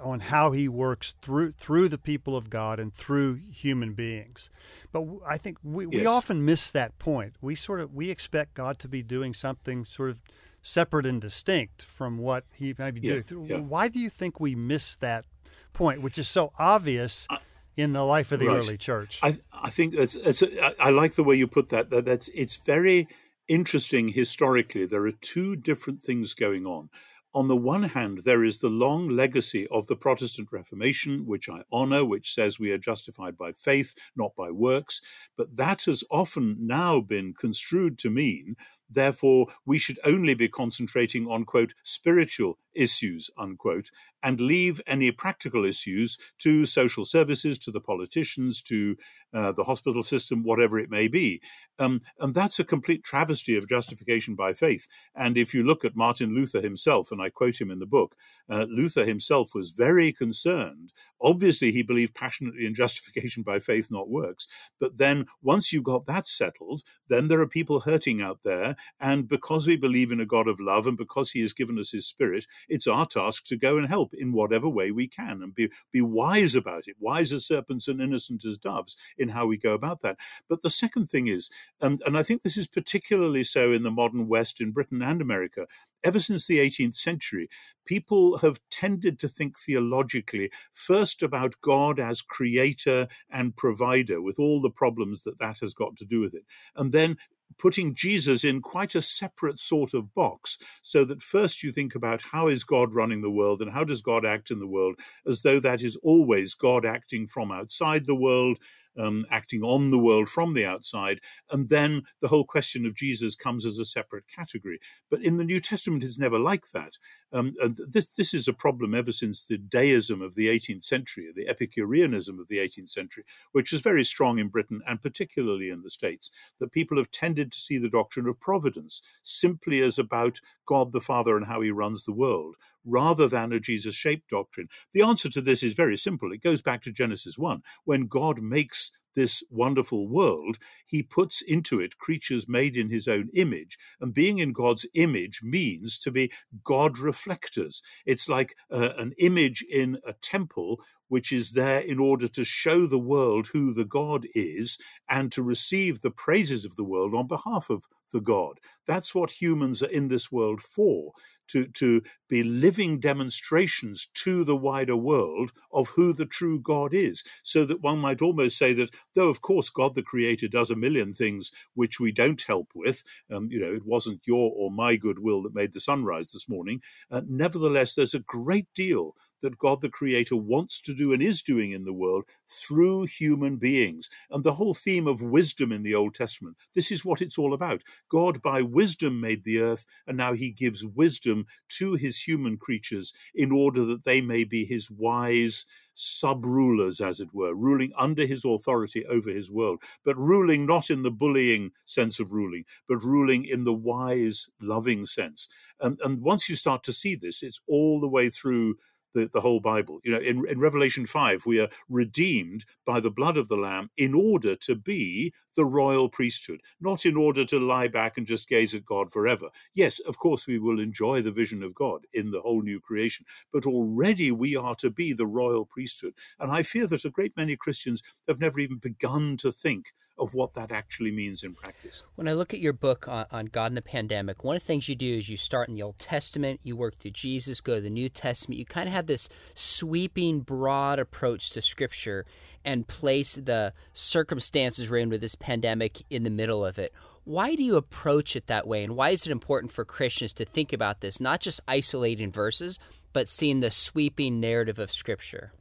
on 0.00 0.20
how 0.20 0.52
he 0.52 0.66
works 0.66 1.12
through 1.20 1.52
through 1.52 1.90
the 1.90 1.98
people 1.98 2.38
of 2.38 2.48
God 2.48 2.80
and 2.80 2.94
through 2.94 3.40
human 3.52 3.92
beings. 3.92 4.48
But 4.92 5.04
I 5.26 5.36
think 5.36 5.58
we, 5.62 5.84
yes. 5.84 5.92
we 5.92 6.06
often 6.06 6.42
miss 6.42 6.70
that 6.70 6.98
point. 6.98 7.34
We 7.42 7.54
sort 7.54 7.80
of 7.80 7.92
we 7.92 8.08
expect 8.08 8.54
God 8.54 8.78
to 8.78 8.88
be 8.88 9.02
doing 9.02 9.34
something 9.34 9.84
sort 9.84 10.08
of 10.08 10.20
separate 10.62 11.04
and 11.04 11.20
distinct 11.20 11.82
from 11.82 12.16
what 12.16 12.44
he 12.54 12.74
may 12.78 12.92
be 12.92 13.02
yeah. 13.02 13.20
doing. 13.26 13.46
Yeah. 13.46 13.58
Why 13.58 13.88
do 13.88 13.98
you 13.98 14.08
think 14.08 14.40
we 14.40 14.54
miss 14.54 14.96
that 14.96 15.26
point, 15.74 16.00
which 16.00 16.16
is 16.16 16.28
so 16.28 16.52
obvious? 16.58 17.26
Uh, 17.28 17.36
in 17.76 17.92
the 17.92 18.04
life 18.04 18.32
of 18.32 18.40
the 18.40 18.48
right. 18.48 18.58
early 18.58 18.76
church. 18.76 19.18
I, 19.22 19.38
I 19.52 19.70
think 19.70 19.94
that's, 19.94 20.14
that's 20.14 20.42
a, 20.42 20.82
I 20.82 20.90
like 20.90 21.14
the 21.14 21.24
way 21.24 21.36
you 21.36 21.46
put 21.46 21.68
that. 21.70 21.90
that. 21.90 22.04
That's 22.04 22.28
it's 22.28 22.56
very 22.56 23.08
interesting 23.48 24.08
historically. 24.08 24.86
There 24.86 25.06
are 25.06 25.12
two 25.12 25.56
different 25.56 26.02
things 26.02 26.34
going 26.34 26.66
on. 26.66 26.90
On 27.36 27.48
the 27.48 27.56
one 27.56 27.82
hand, 27.82 28.20
there 28.24 28.44
is 28.44 28.60
the 28.60 28.68
long 28.68 29.08
legacy 29.08 29.66
of 29.66 29.88
the 29.88 29.96
Protestant 29.96 30.52
Reformation, 30.52 31.26
which 31.26 31.48
I 31.48 31.64
honor, 31.72 32.04
which 32.04 32.32
says 32.32 32.60
we 32.60 32.70
are 32.70 32.78
justified 32.78 33.36
by 33.36 33.50
faith, 33.50 33.92
not 34.14 34.36
by 34.36 34.52
works. 34.52 35.00
But 35.36 35.56
that 35.56 35.84
has 35.86 36.04
often 36.12 36.56
now 36.60 37.00
been 37.00 37.34
construed 37.34 37.98
to 37.98 38.10
mean 38.10 38.54
Therefore, 38.88 39.48
we 39.64 39.78
should 39.78 39.98
only 40.04 40.34
be 40.34 40.48
concentrating 40.48 41.26
on, 41.26 41.44
quote, 41.44 41.74
spiritual 41.82 42.58
issues, 42.74 43.30
unquote, 43.38 43.90
and 44.22 44.40
leave 44.40 44.80
any 44.86 45.12
practical 45.12 45.64
issues 45.64 46.16
to 46.38 46.64
social 46.64 47.04
services, 47.04 47.58
to 47.58 47.70
the 47.70 47.80
politicians, 47.80 48.62
to 48.62 48.96
uh, 49.34 49.52
the 49.52 49.64
hospital 49.64 50.02
system, 50.02 50.42
whatever 50.42 50.78
it 50.78 50.90
may 50.90 51.08
be. 51.08 51.42
Um, 51.78 52.00
and 52.18 52.34
that's 52.34 52.58
a 52.58 52.64
complete 52.64 53.04
travesty 53.04 53.56
of 53.56 53.68
justification 53.68 54.34
by 54.34 54.54
faith. 54.54 54.86
And 55.14 55.36
if 55.36 55.52
you 55.52 55.62
look 55.62 55.84
at 55.84 55.96
Martin 55.96 56.34
Luther 56.34 56.60
himself, 56.60 57.10
and 57.10 57.20
I 57.20 57.30
quote 57.30 57.60
him 57.60 57.70
in 57.70 57.80
the 57.80 57.86
book, 57.86 58.14
uh, 58.48 58.66
Luther 58.68 59.04
himself 59.04 59.50
was 59.54 59.70
very 59.70 60.12
concerned. 60.12 60.92
Obviously, 61.20 61.72
he 61.72 61.82
believed 61.82 62.14
passionately 62.14 62.64
in 62.66 62.74
justification 62.74 63.42
by 63.42 63.58
faith, 63.58 63.88
not 63.90 64.08
works. 64.08 64.46
But 64.78 64.98
then 64.98 65.26
once 65.42 65.72
you've 65.72 65.84
got 65.84 66.06
that 66.06 66.28
settled, 66.28 66.82
then 67.08 67.28
there 67.28 67.40
are 67.40 67.48
people 67.48 67.80
hurting 67.80 68.22
out 68.22 68.40
there. 68.44 68.76
And 69.00 69.26
because 69.26 69.66
we 69.66 69.76
believe 69.76 70.12
in 70.12 70.20
a 70.20 70.26
God 70.26 70.48
of 70.48 70.60
love 70.60 70.86
and 70.86 70.96
because 70.96 71.32
he 71.32 71.40
has 71.40 71.52
given 71.52 71.78
us 71.78 71.92
his 71.92 72.06
spirit, 72.06 72.46
it's 72.68 72.86
our 72.86 73.06
task 73.06 73.44
to 73.46 73.56
go 73.56 73.76
and 73.76 73.88
help 73.88 74.14
in 74.14 74.32
whatever 74.32 74.68
way 74.68 74.90
we 74.90 75.08
can 75.08 75.42
and 75.42 75.54
be, 75.54 75.70
be 75.92 76.00
wise 76.00 76.54
about 76.54 76.86
it, 76.86 76.96
wise 76.98 77.32
as 77.32 77.46
serpents 77.46 77.88
and 77.88 78.00
innocent 78.00 78.44
as 78.44 78.56
doves 78.58 78.96
in 79.16 79.30
how 79.30 79.46
we 79.46 79.56
go 79.56 79.72
about 79.72 80.02
that. 80.02 80.16
But 80.48 80.62
the 80.62 80.70
second 80.70 81.06
thing 81.06 81.26
is, 81.26 81.50
and, 81.80 82.02
and 82.06 82.16
I 82.16 82.22
think 82.22 82.42
this 82.42 82.56
is 82.56 82.66
particularly 82.66 83.44
so 83.44 83.72
in 83.72 83.82
the 83.82 83.90
modern 83.90 84.28
West, 84.28 84.60
in 84.60 84.72
Britain 84.72 85.02
and 85.02 85.20
America, 85.20 85.66
ever 86.04 86.18
since 86.18 86.46
the 86.46 86.58
18th 86.58 86.94
century, 86.94 87.48
people 87.86 88.38
have 88.38 88.60
tended 88.70 89.18
to 89.18 89.28
think 89.28 89.58
theologically 89.58 90.50
first 90.72 91.22
about 91.22 91.60
God 91.62 91.98
as 91.98 92.22
creator 92.22 93.08
and 93.30 93.56
provider, 93.56 94.20
with 94.20 94.38
all 94.38 94.60
the 94.60 94.70
problems 94.70 95.24
that 95.24 95.38
that 95.38 95.58
has 95.60 95.74
got 95.74 95.96
to 95.96 96.04
do 96.04 96.20
with 96.20 96.34
it, 96.34 96.44
and 96.76 96.92
then 96.92 97.16
putting 97.58 97.94
Jesus 97.94 98.44
in 98.44 98.60
quite 98.60 98.94
a 98.94 99.02
separate 99.02 99.60
sort 99.60 99.94
of 99.94 100.14
box, 100.14 100.58
so 100.82 101.04
that 101.04 101.22
first 101.22 101.62
you 101.62 101.72
think 101.72 101.94
about 101.94 102.22
how 102.32 102.48
is 102.48 102.64
God 102.64 102.92
running 102.92 103.22
the 103.22 103.30
world 103.30 103.60
and 103.60 103.72
how 103.72 103.84
does 103.84 104.02
God 104.02 104.26
act 104.26 104.50
in 104.50 104.58
the 104.58 104.66
world, 104.66 104.96
as 105.26 105.42
though 105.42 105.60
that 105.60 105.82
is 105.82 105.96
always 106.02 106.54
God 106.54 106.84
acting 106.84 107.26
from 107.26 107.52
outside 107.52 108.06
the 108.06 108.14
world, 108.14 108.58
um, 108.98 109.26
acting 109.30 109.62
on 109.62 109.90
the 109.90 109.98
world 109.98 110.28
from 110.28 110.54
the 110.54 110.64
outside. 110.64 111.20
And 111.50 111.68
then 111.68 112.02
the 112.20 112.28
whole 112.28 112.44
question 112.44 112.86
of 112.86 112.94
Jesus 112.94 113.34
comes 113.34 113.66
as 113.66 113.78
a 113.78 113.84
separate 113.84 114.24
category. 114.28 114.78
But 115.10 115.22
in 115.22 115.36
the 115.36 115.44
New 115.44 115.60
Testament, 115.60 116.04
it's 116.04 116.18
never 116.18 116.38
like 116.38 116.70
that. 116.72 116.94
Um, 117.32 117.54
and 117.60 117.76
this, 117.88 118.06
this 118.06 118.32
is 118.32 118.46
a 118.46 118.52
problem 118.52 118.94
ever 118.94 119.10
since 119.10 119.44
the 119.44 119.58
deism 119.58 120.22
of 120.22 120.36
the 120.36 120.46
18th 120.46 120.84
century, 120.84 121.32
the 121.34 121.48
Epicureanism 121.48 122.38
of 122.38 122.48
the 122.48 122.58
18th 122.58 122.90
century, 122.90 123.24
which 123.52 123.72
is 123.72 123.80
very 123.80 124.04
strong 124.04 124.38
in 124.38 124.48
Britain 124.48 124.80
and 124.86 125.02
particularly 125.02 125.68
in 125.68 125.82
the 125.82 125.90
States, 125.90 126.30
that 126.60 126.72
people 126.72 126.96
have 126.96 127.10
tended 127.10 127.50
to 127.50 127.58
see 127.58 127.76
the 127.76 127.88
doctrine 127.88 128.28
of 128.28 128.38
providence 128.38 129.02
simply 129.22 129.80
as 129.80 129.98
about 129.98 130.40
God 130.66 130.92
the 130.92 131.00
Father 131.00 131.36
and 131.36 131.46
how 131.46 131.60
he 131.60 131.70
runs 131.70 132.04
the 132.04 132.12
world, 132.12 132.54
rather 132.84 133.28
than 133.28 133.52
a 133.52 133.60
Jesus 133.60 133.94
shaped 133.94 134.28
doctrine? 134.28 134.68
The 134.92 135.02
answer 135.02 135.28
to 135.30 135.40
this 135.40 135.62
is 135.62 135.74
very 135.74 135.96
simple. 135.96 136.32
It 136.32 136.42
goes 136.42 136.62
back 136.62 136.82
to 136.82 136.92
Genesis 136.92 137.38
1. 137.38 137.62
When 137.84 138.06
God 138.06 138.40
makes 138.42 138.90
this 139.14 139.42
wonderful 139.50 140.08
world, 140.08 140.58
he 140.84 141.02
puts 141.02 141.40
into 141.40 141.80
it 141.80 141.98
creatures 141.98 142.48
made 142.48 142.76
in 142.76 142.90
his 142.90 143.08
own 143.08 143.28
image. 143.34 143.78
And 144.00 144.12
being 144.12 144.38
in 144.38 144.52
God's 144.52 144.86
image 144.94 145.40
means 145.42 145.98
to 145.98 146.10
be 146.10 146.32
God 146.64 146.98
reflectors. 146.98 147.82
It's 148.04 148.28
like 148.28 148.54
uh, 148.72 148.90
an 148.96 149.12
image 149.18 149.64
in 149.70 149.98
a 150.06 150.12
temple 150.12 150.80
which 151.08 151.32
is 151.32 151.52
there 151.52 151.80
in 151.80 151.98
order 151.98 152.26
to 152.26 152.44
show 152.44 152.86
the 152.86 152.98
world 152.98 153.48
who 153.52 153.72
the 153.74 153.84
God 153.84 154.26
is 154.34 154.78
and 155.08 155.30
to 155.32 155.42
receive 155.42 156.00
the 156.00 156.10
praises 156.10 156.64
of 156.64 156.76
the 156.76 156.84
world 156.84 157.14
on 157.14 157.28
behalf 157.28 157.70
of 157.70 157.84
the 158.12 158.20
God. 158.20 158.58
That's 158.86 159.14
what 159.14 159.42
humans 159.42 159.82
are 159.82 159.90
in 159.90 160.08
this 160.08 160.32
world 160.32 160.60
for 160.60 161.12
to, 161.48 161.66
to 161.66 162.02
be 162.28 162.42
living 162.42 162.98
demonstrations 163.00 164.08
to 164.14 164.44
the 164.44 164.56
wider 164.56 164.96
world 164.96 165.52
of 165.72 165.90
who 165.90 166.12
the 166.12 166.26
true 166.26 166.58
God 166.60 166.94
is. 166.94 167.22
So 167.42 167.64
that 167.64 167.82
one 167.82 167.98
might 167.98 168.22
almost 168.22 168.58
say 168.58 168.72
that, 168.74 168.90
though 169.14 169.28
of 169.28 169.40
course 169.40 169.70
God 169.70 169.94
the 169.94 170.02
Creator 170.02 170.48
does 170.48 170.70
a 170.70 170.76
million 170.76 171.12
things 171.12 171.50
which 171.74 172.00
we 172.00 172.12
don't 172.12 172.42
help 172.42 172.68
with, 172.74 173.02
um, 173.30 173.48
you 173.50 173.60
know, 173.60 173.72
it 173.72 173.84
wasn't 173.84 174.26
your 174.26 174.52
or 174.54 174.70
my 174.70 174.96
goodwill 174.96 175.42
that 175.42 175.54
made 175.54 175.72
the 175.72 175.80
sunrise 175.80 176.32
this 176.32 176.48
morning, 176.48 176.80
uh, 177.10 177.22
nevertheless, 177.28 177.94
there's 177.94 178.14
a 178.14 178.20
great 178.20 178.68
deal 178.74 179.14
that 179.44 179.58
God 179.58 179.82
the 179.82 179.90
Creator 179.90 180.36
wants 180.36 180.80
to 180.80 180.94
do 180.94 181.12
and 181.12 181.22
is 181.22 181.42
doing 181.42 181.72
in 181.72 181.84
the 181.84 181.92
world 181.92 182.24
through 182.48 183.04
human 183.04 183.56
beings. 183.56 184.08
And 184.30 184.42
the 184.42 184.54
whole 184.54 184.72
theme 184.72 185.06
of 185.06 185.22
wisdom 185.22 185.70
in 185.70 185.82
the 185.82 185.94
Old 185.94 186.14
Testament, 186.14 186.56
this 186.74 186.90
is 186.90 187.04
what 187.04 187.20
it's 187.20 187.38
all 187.38 187.52
about. 187.52 187.82
God, 188.10 188.40
by 188.40 188.62
wisdom, 188.62 189.20
made 189.20 189.44
the 189.44 189.60
earth, 189.60 189.84
and 190.06 190.16
now 190.16 190.32
he 190.32 190.50
gives 190.50 190.86
wisdom 190.86 191.33
to 191.78 191.94
his 191.94 192.20
human 192.20 192.56
creatures 192.56 193.12
in 193.34 193.50
order 193.50 193.84
that 193.84 194.04
they 194.04 194.20
may 194.20 194.44
be 194.44 194.64
his 194.64 194.90
wise 194.90 195.66
sub 195.94 196.44
rulers, 196.44 197.00
as 197.00 197.20
it 197.20 197.32
were, 197.32 197.54
ruling 197.54 197.92
under 197.96 198.26
his 198.26 198.44
authority 198.44 199.04
over 199.06 199.30
his 199.30 199.50
world, 199.50 199.80
but 200.04 200.16
ruling 200.18 200.66
not 200.66 200.90
in 200.90 201.02
the 201.02 201.10
bullying 201.10 201.70
sense 201.86 202.18
of 202.20 202.32
ruling, 202.32 202.64
but 202.88 203.02
ruling 203.02 203.44
in 203.44 203.64
the 203.64 203.72
wise, 203.72 204.48
loving 204.60 205.06
sense. 205.06 205.48
And, 205.80 205.98
and 206.04 206.20
once 206.20 206.48
you 206.48 206.56
start 206.56 206.82
to 206.84 206.92
see 206.92 207.14
this, 207.14 207.42
it's 207.42 207.60
all 207.68 208.00
the 208.00 208.08
way 208.08 208.28
through 208.28 208.76
the, 209.14 209.30
the 209.32 209.40
whole 209.40 209.60
Bible. 209.60 210.00
You 210.04 210.12
know, 210.12 210.18
in, 210.18 210.46
in 210.48 210.60
Revelation 210.60 211.06
5, 211.06 211.46
we 211.46 211.60
are 211.60 211.68
redeemed 211.88 212.64
by 212.86 213.00
the 213.00 213.10
blood 213.10 213.36
of 213.36 213.48
the 213.48 213.56
Lamb 213.56 213.90
in 213.96 214.14
order 214.14 214.56
to 214.56 214.74
be 214.74 215.32
the 215.56 215.64
royal 215.64 216.08
priesthood, 216.08 216.60
not 216.80 217.06
in 217.06 217.16
order 217.16 217.44
to 217.44 217.58
lie 217.58 217.88
back 217.88 218.18
and 218.18 218.26
just 218.26 218.48
gaze 218.48 218.74
at 218.74 218.84
God 218.84 219.12
forever. 219.12 219.50
Yes, 219.72 220.00
of 220.00 220.18
course, 220.18 220.46
we 220.46 220.58
will 220.58 220.80
enjoy 220.80 221.22
the 221.22 221.32
vision 221.32 221.62
of 221.62 221.74
God 221.74 222.06
in 222.12 222.30
the 222.30 222.40
whole 222.40 222.62
new 222.62 222.80
creation, 222.80 223.24
but 223.52 223.66
already 223.66 224.30
we 224.30 224.56
are 224.56 224.74
to 224.76 224.90
be 224.90 225.12
the 225.12 225.26
royal 225.26 225.64
priesthood. 225.64 226.14
And 226.38 226.50
I 226.50 226.62
fear 226.62 226.86
that 226.88 227.04
a 227.04 227.10
great 227.10 227.36
many 227.36 227.56
Christians 227.56 228.02
have 228.28 228.40
never 228.40 228.58
even 228.58 228.78
begun 228.78 229.36
to 229.38 229.52
think 229.52 229.92
of 230.18 230.34
what 230.34 230.54
that 230.54 230.70
actually 230.70 231.10
means 231.10 231.42
in 231.42 231.54
practice. 231.54 232.04
When 232.14 232.28
I 232.28 232.34
look 232.34 232.54
at 232.54 232.60
your 232.60 232.72
book 232.72 233.08
on, 233.08 233.26
on, 233.32 233.46
God 233.46 233.66
and 233.66 233.76
the 233.76 233.82
pandemic, 233.82 234.44
one 234.44 234.56
of 234.56 234.62
the 234.62 234.66
things 234.66 234.88
you 234.88 234.94
do 234.94 235.18
is 235.18 235.28
you 235.28 235.36
start 235.36 235.68
in 235.68 235.74
the 235.74 235.82
Old 235.82 235.98
Testament, 235.98 236.60
you 236.62 236.76
work 236.76 236.98
through 236.98 237.10
Jesus, 237.10 237.60
go 237.60 237.74
to 237.74 237.80
the 237.80 237.90
New 237.90 238.08
Testament. 238.08 238.58
You 238.58 238.64
kind 238.64 238.88
of 238.88 238.94
have 238.94 239.06
this 239.06 239.28
sweeping, 239.54 240.40
broad 240.40 240.98
approach 240.98 241.50
to 241.50 241.62
Scripture 241.62 242.26
and 242.64 242.86
place 242.86 243.34
the 243.34 243.72
circumstances 243.92 244.88
we're 244.90 244.98
in 244.98 245.10
with 245.10 245.20
this 245.20 245.34
pandemic 245.34 246.02
in 246.10 246.22
the 246.22 246.30
middle 246.30 246.64
of 246.64 246.78
it. 246.78 246.92
Why 247.24 247.54
do 247.54 247.62
you 247.62 247.76
approach 247.76 248.36
it 248.36 248.46
that 248.46 248.66
way? 248.66 248.84
And 248.84 248.96
why 248.96 249.10
is 249.10 249.26
it 249.26 249.32
important 249.32 249.72
for 249.72 249.84
Christians 249.84 250.32
to 250.34 250.44
think 250.44 250.72
about 250.72 251.00
this, 251.00 251.20
not 251.20 251.40
just 251.40 251.60
isolating 251.66 252.30
verses, 252.30 252.78
but 253.12 253.28
seeing 253.28 253.60
the 253.60 253.70
sweeping 253.70 254.40
narrative 254.40 254.78
of 254.78 254.92
Scripture? 254.92 255.52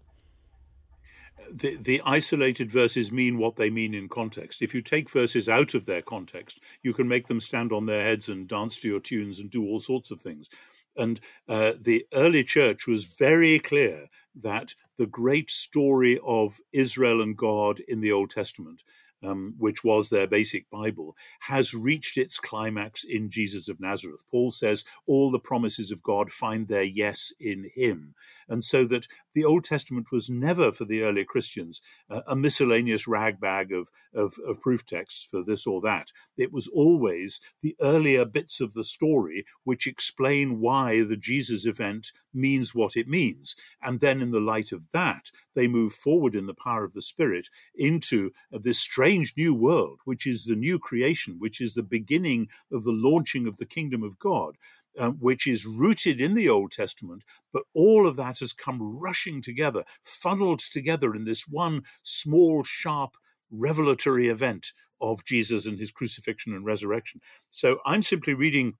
The, 1.51 1.77
the 1.77 2.01
isolated 2.05 2.71
verses 2.71 3.11
mean 3.11 3.37
what 3.37 3.55
they 3.55 3.69
mean 3.69 3.93
in 3.93 4.09
context. 4.09 4.61
If 4.61 4.73
you 4.73 4.81
take 4.81 5.09
verses 5.09 5.47
out 5.47 5.73
of 5.73 5.85
their 5.85 6.01
context, 6.01 6.59
you 6.81 6.93
can 6.93 7.07
make 7.07 7.27
them 7.27 7.39
stand 7.39 7.71
on 7.71 7.85
their 7.85 8.03
heads 8.03 8.29
and 8.29 8.47
dance 8.47 8.79
to 8.81 8.87
your 8.87 8.99
tunes 8.99 9.39
and 9.39 9.49
do 9.49 9.63
all 9.63 9.79
sorts 9.79 10.11
of 10.11 10.21
things. 10.21 10.49
And 10.95 11.19
uh, 11.47 11.73
the 11.79 12.05
early 12.13 12.43
church 12.43 12.87
was 12.87 13.05
very 13.05 13.59
clear 13.59 14.07
that 14.35 14.75
the 14.97 15.07
great 15.07 15.49
story 15.49 16.19
of 16.25 16.59
Israel 16.71 17.21
and 17.21 17.35
God 17.35 17.79
in 17.79 18.01
the 18.01 18.11
Old 18.11 18.29
Testament 18.29 18.83
um, 19.23 19.55
which 19.57 19.83
was 19.83 20.09
their 20.09 20.27
basic 20.27 20.69
Bible, 20.69 21.15
has 21.41 21.73
reached 21.73 22.17
its 22.17 22.39
climax 22.39 23.03
in 23.03 23.29
Jesus 23.29 23.67
of 23.67 23.79
Nazareth. 23.79 24.23
Paul 24.29 24.51
says 24.51 24.83
all 25.05 25.31
the 25.31 25.39
promises 25.39 25.91
of 25.91 26.03
God 26.03 26.31
find 26.31 26.67
their 26.67 26.83
yes 26.83 27.31
in 27.39 27.69
him. 27.73 28.15
And 28.47 28.63
so 28.63 28.85
that 28.85 29.07
the 29.33 29.45
Old 29.45 29.63
Testament 29.63 30.11
was 30.11 30.29
never 30.29 30.71
for 30.71 30.85
the 30.85 31.01
early 31.01 31.23
Christians 31.23 31.81
uh, 32.09 32.21
a 32.27 32.35
miscellaneous 32.35 33.07
ragbag 33.07 33.71
of, 33.71 33.89
of, 34.13 34.35
of 34.45 34.61
proof 34.61 34.85
texts 34.85 35.25
for 35.29 35.43
this 35.43 35.65
or 35.65 35.81
that. 35.81 36.11
It 36.37 36.51
was 36.51 36.67
always 36.67 37.39
the 37.61 37.75
earlier 37.81 38.25
bits 38.25 38.59
of 38.59 38.73
the 38.73 38.83
story 38.83 39.45
which 39.63 39.87
explain 39.87 40.59
why 40.59 41.03
the 41.03 41.17
Jesus 41.17 41.65
event 41.65 42.11
means 42.33 42.73
what 42.73 42.95
it 42.95 43.07
means. 43.07 43.55
And 43.81 43.99
then, 43.99 44.21
in 44.21 44.31
the 44.31 44.39
light 44.39 44.71
of 44.71 44.91
that, 44.91 45.31
they 45.55 45.67
move 45.67 45.93
forward 45.93 46.35
in 46.35 46.47
the 46.47 46.53
power 46.53 46.83
of 46.83 46.93
the 46.93 47.01
Spirit 47.01 47.49
into 47.75 48.31
this 48.51 48.79
strange 48.79 49.12
new 49.37 49.53
world, 49.53 49.99
which 50.05 50.25
is 50.25 50.45
the 50.45 50.55
new 50.55 50.79
creation, 50.79 51.35
which 51.39 51.61
is 51.61 51.73
the 51.73 51.83
beginning 51.83 52.47
of 52.71 52.83
the 52.83 52.91
launching 52.91 53.47
of 53.47 53.57
the 53.57 53.65
kingdom 53.65 54.03
of 54.03 54.19
God. 54.19 54.57
Um, 54.95 55.15
which 55.15 55.47
is 55.47 55.65
rooted 55.65 56.21
in 56.21 56.35
the 56.35 56.47
Old 56.47 56.71
Testament, 56.71 57.23
but 57.51 57.63
all 57.73 58.07
of 58.07 58.15
that 58.17 58.37
has 58.41 58.53
come 58.53 58.99
rushing 58.99 59.41
together, 59.41 59.85
funneled 60.03 60.59
together 60.59 61.15
in 61.15 61.25
this 61.25 61.47
one 61.47 61.81
small, 62.03 62.63
sharp, 62.63 63.15
revelatory 63.49 64.27
event 64.27 64.71
of 65.01 65.25
Jesus 65.25 65.65
and 65.65 65.79
his 65.79 65.89
crucifixion 65.89 66.53
and 66.53 66.63
resurrection. 66.65 67.21
So 67.49 67.79
I'm 67.87 68.03
simply 68.03 68.35
reading 68.35 68.75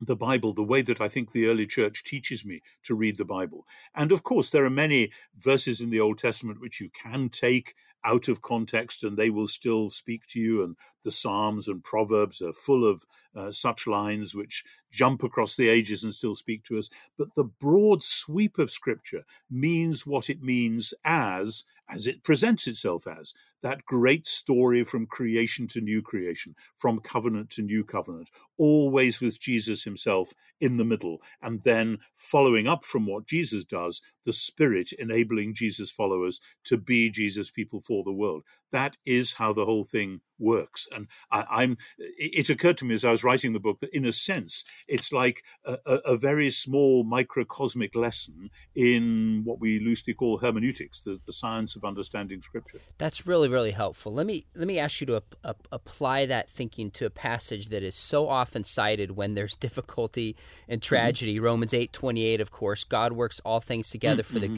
the 0.00 0.16
Bible 0.16 0.54
the 0.54 0.62
way 0.62 0.82
that 0.82 1.00
I 1.00 1.08
think 1.08 1.32
the 1.32 1.46
early 1.46 1.66
church 1.66 2.02
teaches 2.04 2.44
me 2.44 2.62
to 2.84 2.94
read 2.94 3.18
the 3.18 3.24
Bible. 3.24 3.66
And 3.94 4.12
of 4.12 4.22
course, 4.22 4.50
there 4.50 4.64
are 4.64 4.70
many 4.70 5.12
verses 5.36 5.80
in 5.80 5.90
the 5.90 6.00
Old 6.00 6.18
Testament 6.18 6.60
which 6.60 6.80
you 6.80 6.88
can 6.90 7.28
take 7.28 7.74
out 8.04 8.28
of 8.28 8.42
context 8.42 9.04
and 9.04 9.16
they 9.16 9.30
will 9.30 9.48
still 9.48 9.90
speak 9.90 10.22
to 10.28 10.40
you. 10.40 10.62
And 10.62 10.76
the 11.02 11.10
Psalms 11.10 11.68
and 11.68 11.82
Proverbs 11.82 12.40
are 12.40 12.52
full 12.52 12.88
of 12.88 13.04
uh, 13.34 13.50
such 13.50 13.86
lines 13.86 14.34
which 14.34 14.64
jump 14.90 15.22
across 15.22 15.56
the 15.56 15.68
ages 15.68 16.02
and 16.02 16.14
still 16.14 16.34
speak 16.34 16.64
to 16.64 16.78
us. 16.78 16.90
But 17.16 17.34
the 17.34 17.44
broad 17.44 18.02
sweep 18.02 18.58
of 18.58 18.70
Scripture 18.70 19.24
means 19.50 20.06
what 20.06 20.28
it 20.28 20.42
means 20.42 20.92
as, 21.04 21.64
as 21.88 22.06
it 22.06 22.24
presents 22.24 22.66
itself 22.66 23.06
as, 23.06 23.32
that 23.62 23.84
great 23.84 24.26
story 24.26 24.84
from 24.84 25.06
creation 25.06 25.66
to 25.68 25.80
new 25.80 26.02
creation, 26.02 26.54
from 26.76 26.98
covenant 27.00 27.50
to 27.50 27.62
new 27.62 27.84
covenant, 27.84 28.30
always 28.56 29.20
with 29.20 29.40
Jesus 29.40 29.84
himself 29.84 30.32
in 30.60 30.76
the 30.76 30.84
middle, 30.84 31.20
and 31.42 31.62
then 31.62 31.98
following 32.16 32.66
up 32.66 32.84
from 32.84 33.06
what 33.06 33.26
Jesus 33.26 33.64
does, 33.64 34.02
the 34.24 34.32
Spirit 34.32 34.92
enabling 34.92 35.54
Jesus' 35.54 35.90
followers 35.90 36.40
to 36.64 36.76
be 36.76 37.10
Jesus' 37.10 37.50
people 37.50 37.80
for 37.80 38.02
the 38.02 38.12
world. 38.12 38.44
That 38.72 38.96
is 39.04 39.34
how 39.34 39.52
the 39.52 39.64
whole 39.64 39.84
thing 39.84 40.20
works. 40.40 40.88
And 40.90 41.06
I, 41.30 41.62
am 41.62 41.76
it 41.98 42.48
occurred 42.48 42.78
to 42.78 42.84
me 42.84 42.94
as 42.94 43.04
I 43.04 43.10
was 43.10 43.22
writing 43.22 43.52
the 43.52 43.60
book 43.60 43.78
that 43.80 43.94
in 43.94 44.04
a 44.04 44.12
sense, 44.12 44.64
it's 44.88 45.12
like 45.12 45.44
a, 45.64 45.76
a, 45.86 46.16
very 46.16 46.50
small 46.50 47.04
microcosmic 47.04 47.94
lesson 47.94 48.50
in 48.74 49.42
what 49.44 49.60
we 49.60 49.78
loosely 49.78 50.14
call 50.14 50.38
hermeneutics, 50.38 51.02
the, 51.02 51.20
the 51.26 51.32
science 51.32 51.76
of 51.76 51.84
understanding 51.84 52.40
scripture. 52.42 52.80
That's 52.98 53.26
really, 53.26 53.48
really 53.48 53.70
helpful. 53.72 54.12
Let 54.12 54.26
me, 54.26 54.46
let 54.54 54.66
me 54.66 54.78
ask 54.78 55.00
you 55.00 55.06
to 55.08 55.16
ap- 55.16 55.34
ap- 55.44 55.68
apply 55.70 56.26
that 56.26 56.50
thinking 56.50 56.90
to 56.92 57.06
a 57.06 57.10
passage 57.10 57.68
that 57.68 57.82
is 57.82 57.96
so 57.96 58.28
often 58.28 58.64
cited 58.64 59.12
when 59.12 59.34
there's 59.34 59.56
difficulty 59.60 60.36
and 60.68 60.80
mm-hmm. 60.80 60.88
tragedy. 60.88 61.36
Mm-hmm. 61.36 61.44
Romans 61.44 61.74
8, 61.74 61.92
28, 61.92 62.40
of 62.40 62.50
course, 62.50 62.84
God 62.84 63.12
works 63.12 63.40
all 63.44 63.60
things 63.60 63.90
together 63.90 64.22
mm-hmm. 64.22 64.32
for 64.32 64.38
the 64.40 64.46
mm-hmm. 64.46 64.56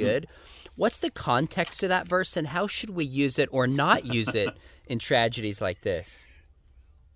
What's 0.74 0.98
the 0.98 1.10
context 1.10 1.82
of 1.82 1.90
that 1.90 2.08
verse 2.08 2.36
and 2.36 2.48
how 2.48 2.66
should 2.66 2.90
we 2.90 3.04
use 3.04 3.38
it 3.38 3.48
or 3.52 3.66
not 3.66 4.06
use 4.06 4.34
it 4.34 4.50
in 4.86 4.98
tragedies 4.98 5.60
like 5.60 5.82
this? 5.82 6.24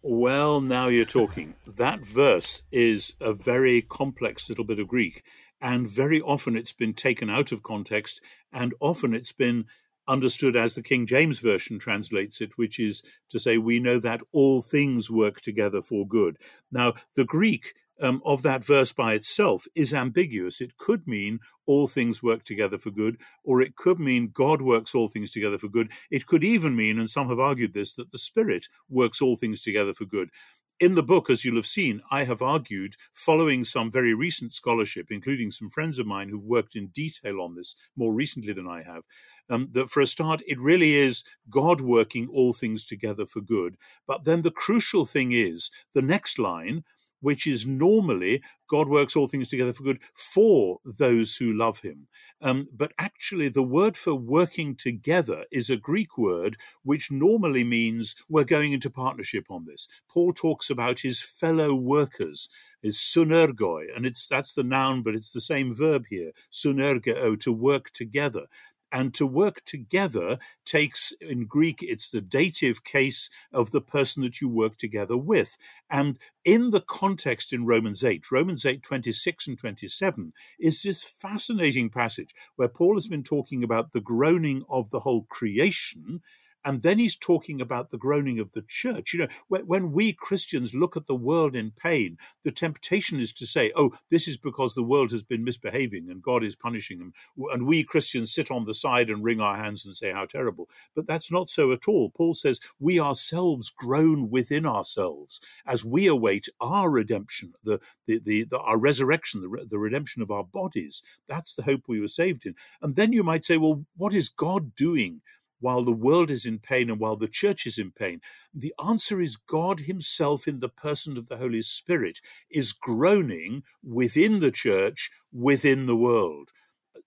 Well, 0.02 0.60
now 0.60 0.88
you're 0.88 1.04
talking. 1.04 1.54
That 1.66 2.04
verse 2.04 2.62
is 2.70 3.14
a 3.20 3.32
very 3.32 3.82
complex 3.82 4.48
little 4.48 4.64
bit 4.64 4.78
of 4.78 4.88
Greek, 4.88 5.24
and 5.60 5.90
very 5.90 6.20
often 6.20 6.56
it's 6.56 6.72
been 6.72 6.94
taken 6.94 7.28
out 7.28 7.50
of 7.50 7.62
context, 7.62 8.20
and 8.52 8.74
often 8.78 9.14
it's 9.14 9.32
been 9.32 9.64
understood 10.06 10.54
as 10.54 10.74
the 10.74 10.82
King 10.82 11.06
James 11.06 11.40
Version 11.40 11.78
translates 11.78 12.40
it, 12.40 12.56
which 12.56 12.78
is 12.78 13.02
to 13.30 13.38
say, 13.38 13.58
we 13.58 13.80
know 13.80 13.98
that 13.98 14.20
all 14.32 14.62
things 14.62 15.10
work 15.10 15.40
together 15.40 15.82
for 15.82 16.06
good. 16.06 16.38
Now, 16.70 16.94
the 17.16 17.24
Greek 17.24 17.74
um, 18.00 18.22
of 18.24 18.42
that 18.42 18.64
verse 18.64 18.92
by 18.92 19.14
itself 19.14 19.66
is 19.74 19.94
ambiguous. 19.94 20.60
It 20.60 20.76
could 20.76 21.06
mean 21.06 21.40
all 21.66 21.86
things 21.86 22.22
work 22.22 22.44
together 22.44 22.78
for 22.78 22.90
good, 22.90 23.18
or 23.44 23.60
it 23.60 23.76
could 23.76 23.98
mean 23.98 24.30
God 24.32 24.62
works 24.62 24.94
all 24.94 25.08
things 25.08 25.32
together 25.32 25.58
for 25.58 25.68
good. 25.68 25.90
It 26.10 26.26
could 26.26 26.44
even 26.44 26.76
mean, 26.76 26.98
and 26.98 27.10
some 27.10 27.28
have 27.28 27.40
argued 27.40 27.74
this, 27.74 27.94
that 27.94 28.12
the 28.12 28.18
Spirit 28.18 28.66
works 28.88 29.20
all 29.20 29.36
things 29.36 29.62
together 29.62 29.94
for 29.94 30.04
good. 30.04 30.30
In 30.78 30.94
the 30.94 31.02
book, 31.02 31.30
as 31.30 31.42
you'll 31.42 31.56
have 31.56 31.64
seen, 31.64 32.02
I 32.10 32.24
have 32.24 32.42
argued, 32.42 32.96
following 33.14 33.64
some 33.64 33.90
very 33.90 34.12
recent 34.12 34.52
scholarship, 34.52 35.06
including 35.10 35.50
some 35.50 35.70
friends 35.70 35.98
of 35.98 36.06
mine 36.06 36.28
who've 36.28 36.44
worked 36.44 36.76
in 36.76 36.88
detail 36.88 37.40
on 37.40 37.54
this 37.54 37.74
more 37.96 38.12
recently 38.12 38.52
than 38.52 38.68
I 38.68 38.82
have, 38.82 39.04
um, 39.48 39.70
that 39.72 39.88
for 39.88 40.02
a 40.02 40.06
start, 40.06 40.42
it 40.46 40.60
really 40.60 40.94
is 40.94 41.24
God 41.48 41.80
working 41.80 42.28
all 42.28 42.52
things 42.52 42.84
together 42.84 43.24
for 43.24 43.40
good. 43.40 43.78
But 44.06 44.24
then 44.24 44.42
the 44.42 44.50
crucial 44.50 45.06
thing 45.06 45.32
is 45.32 45.70
the 45.94 46.02
next 46.02 46.38
line, 46.38 46.84
which 47.20 47.46
is 47.46 47.66
normally 47.66 48.42
God 48.68 48.88
works 48.88 49.14
all 49.14 49.28
things 49.28 49.48
together 49.48 49.72
for 49.72 49.84
good 49.84 50.00
for 50.14 50.78
those 50.98 51.36
who 51.36 51.52
love 51.52 51.80
him. 51.80 52.08
Um, 52.42 52.68
but 52.74 52.92
actually, 52.98 53.48
the 53.48 53.62
word 53.62 53.96
for 53.96 54.14
working 54.14 54.74
together 54.76 55.44
is 55.52 55.70
a 55.70 55.76
Greek 55.76 56.18
word 56.18 56.56
which 56.82 57.10
normally 57.10 57.64
means 57.64 58.14
we're 58.28 58.44
going 58.44 58.72
into 58.72 58.90
partnership 58.90 59.46
on 59.50 59.64
this. 59.66 59.88
Paul 60.10 60.32
talks 60.32 60.68
about 60.68 61.00
his 61.00 61.22
fellow 61.22 61.74
workers, 61.74 62.48
his 62.82 62.98
sunergoi, 62.98 63.86
and 63.94 64.04
it's 64.04 64.26
that's 64.28 64.54
the 64.54 64.64
noun, 64.64 65.02
but 65.02 65.14
it's 65.14 65.32
the 65.32 65.40
same 65.40 65.72
verb 65.74 66.04
here, 66.10 66.32
sunergeo, 66.52 67.38
to 67.40 67.52
work 67.52 67.90
together. 67.92 68.46
And 68.92 69.12
to 69.14 69.26
work 69.26 69.64
together 69.64 70.38
takes, 70.64 71.12
in 71.20 71.46
Greek, 71.46 71.82
it's 71.82 72.10
the 72.10 72.20
dative 72.20 72.84
case 72.84 73.28
of 73.52 73.70
the 73.70 73.80
person 73.80 74.22
that 74.22 74.40
you 74.40 74.48
work 74.48 74.78
together 74.78 75.16
with. 75.16 75.56
And 75.90 76.18
in 76.44 76.70
the 76.70 76.80
context 76.80 77.52
in 77.52 77.66
Romans 77.66 78.04
8, 78.04 78.30
Romans 78.30 78.64
8, 78.64 78.82
26 78.82 79.48
and 79.48 79.58
27, 79.58 80.32
is 80.60 80.82
this 80.82 81.02
fascinating 81.02 81.90
passage 81.90 82.34
where 82.54 82.68
Paul 82.68 82.94
has 82.94 83.08
been 83.08 83.24
talking 83.24 83.64
about 83.64 83.92
the 83.92 84.00
groaning 84.00 84.64
of 84.68 84.90
the 84.90 85.00
whole 85.00 85.24
creation 85.24 86.22
and 86.66 86.82
then 86.82 86.98
he's 86.98 87.16
talking 87.16 87.60
about 87.60 87.90
the 87.90 87.96
groaning 87.96 88.40
of 88.40 88.50
the 88.50 88.64
church. 88.66 89.14
You 89.14 89.20
know, 89.20 89.28
when, 89.46 89.62
when, 89.68 89.92
we 89.92 90.12
Christians 90.12 90.74
look 90.74 90.96
at 90.96 91.06
the 91.06 91.14
world 91.14 91.54
in 91.54 91.70
pain, 91.70 92.18
the 92.42 92.50
temptation 92.50 93.20
is 93.20 93.32
to 93.34 93.46
say, 93.46 93.70
oh, 93.76 93.92
this 94.10 94.26
is 94.26 94.36
because 94.36 94.74
the 94.74 94.82
world 94.82 95.12
has 95.12 95.22
been 95.22 95.44
misbehaving 95.44 96.10
and 96.10 96.20
God 96.20 96.42
is 96.42 96.56
punishing 96.56 96.98
them. 96.98 97.12
And 97.52 97.68
we 97.68 97.84
Christians 97.84 98.34
sit 98.34 98.50
on 98.50 98.64
the 98.64 98.74
side 98.74 99.08
and 99.08 99.22
wring 99.22 99.40
our 99.40 99.56
hands 99.56 99.86
and 99.86 99.94
say, 99.94 100.10
how 100.10 100.24
terrible. 100.24 100.68
But 100.96 101.06
that's 101.06 101.30
not 101.30 101.50
so 101.50 101.70
at 101.70 101.86
all. 101.86 102.10
Paul 102.10 102.34
says, 102.34 102.58
we 102.80 102.98
ourselves 102.98 103.70
groan 103.70 104.28
within 104.28 104.66
ourselves 104.66 105.40
as 105.66 105.84
we 105.84 106.08
await 106.08 106.48
our 106.60 106.90
redemption, 106.90 107.52
the, 107.62 107.78
the, 108.06 108.18
the, 108.18 108.42
the 108.42 108.58
our 108.58 108.76
resurrection, 108.76 109.40
the, 109.40 109.66
the 109.70 109.78
redemption 109.78 110.20
of 110.20 110.32
our 110.32 110.42
bodies. 110.42 111.00
That's 111.28 111.54
the 111.54 111.62
hope 111.62 111.82
we 111.86 112.00
were 112.00 112.08
saved 112.08 112.44
in. 112.44 112.56
And 112.82 112.96
then 112.96 113.12
you 113.12 113.22
might 113.22 113.44
say, 113.44 113.56
well, 113.56 113.84
what 113.96 114.14
is 114.14 114.28
God 114.28 114.74
doing? 114.74 115.20
While 115.66 115.84
the 115.84 115.90
world 115.90 116.30
is 116.30 116.46
in 116.46 116.60
pain 116.60 116.88
and 116.88 117.00
while 117.00 117.16
the 117.16 117.26
church 117.26 117.66
is 117.66 117.76
in 117.76 117.90
pain? 117.90 118.20
The 118.54 118.72
answer 118.78 119.20
is 119.20 119.34
God 119.34 119.80
Himself, 119.80 120.46
in 120.46 120.60
the 120.60 120.68
person 120.68 121.18
of 121.18 121.26
the 121.26 121.38
Holy 121.38 121.60
Spirit, 121.62 122.20
is 122.48 122.70
groaning 122.70 123.64
within 123.82 124.38
the 124.38 124.52
church, 124.52 125.10
within 125.32 125.86
the 125.86 125.96
world. 125.96 126.52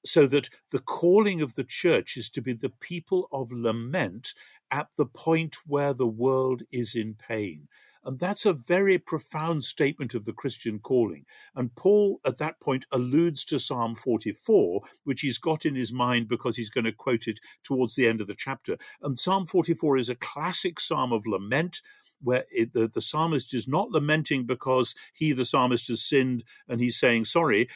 So 0.06 0.28
that 0.28 0.50
the 0.74 0.80
calling 0.80 1.42
of 1.42 1.56
the 1.56 1.64
church 1.64 2.18
is 2.18 2.30
to 2.32 2.42
be 2.42 2.52
the 2.52 2.74
people 2.82 3.30
of 3.32 3.50
lament 3.50 4.34
at 4.70 4.88
the 4.98 5.06
point 5.06 5.56
where 5.66 5.94
the 5.94 6.14
world 6.26 6.64
is 6.70 6.96
in 6.96 7.14
pain. 7.14 7.70
And 8.04 8.20
that's 8.20 8.46
a 8.46 8.54
very 8.54 8.98
profound 8.98 9.64
statement 9.64 10.14
of 10.14 10.26
the 10.26 10.34
Christian 10.34 10.80
calling. 10.80 11.26
And 11.56 11.76
Paul, 11.76 12.20
at 12.26 12.38
that 12.38 12.60
point, 12.60 12.86
alludes 12.92 13.44
to 13.46 13.60
Psalm 13.60 13.96
44, 13.96 14.82
which 15.04 15.22
he's 15.22 15.38
got 15.38 15.66
in 15.66 15.76
his 15.76 15.92
mind 15.92 16.28
because 16.28 16.56
he's 16.56 16.70
going 16.70 16.86
to 16.86 16.92
quote 16.92 17.28
it 17.28 17.40
towards 17.64 17.96
the 17.96 18.08
end 18.08 18.22
of 18.22 18.28
the 18.28 18.36
chapter. 18.36 18.78
And 19.02 19.20
Psalm 19.20 19.46
44 19.46 19.98
is 19.98 20.10
a 20.10 20.16
classic 20.16 20.80
psalm 20.80 21.12
of 21.12 21.26
lament 21.26 21.82
where 22.22 22.46
it, 22.52 22.74
the, 22.74 22.88
the 22.88 23.02
psalmist 23.02 23.54
is 23.54 23.68
not 23.68 23.92
lamenting 23.92 24.46
because 24.46 24.96
he, 25.14 25.32
the 25.32 25.46
psalmist, 25.46 25.88
has 25.88 26.02
sinned 26.02 26.44
and 26.68 26.82
he's 26.82 27.00
saying 27.00 27.26
sorry. 27.26 27.70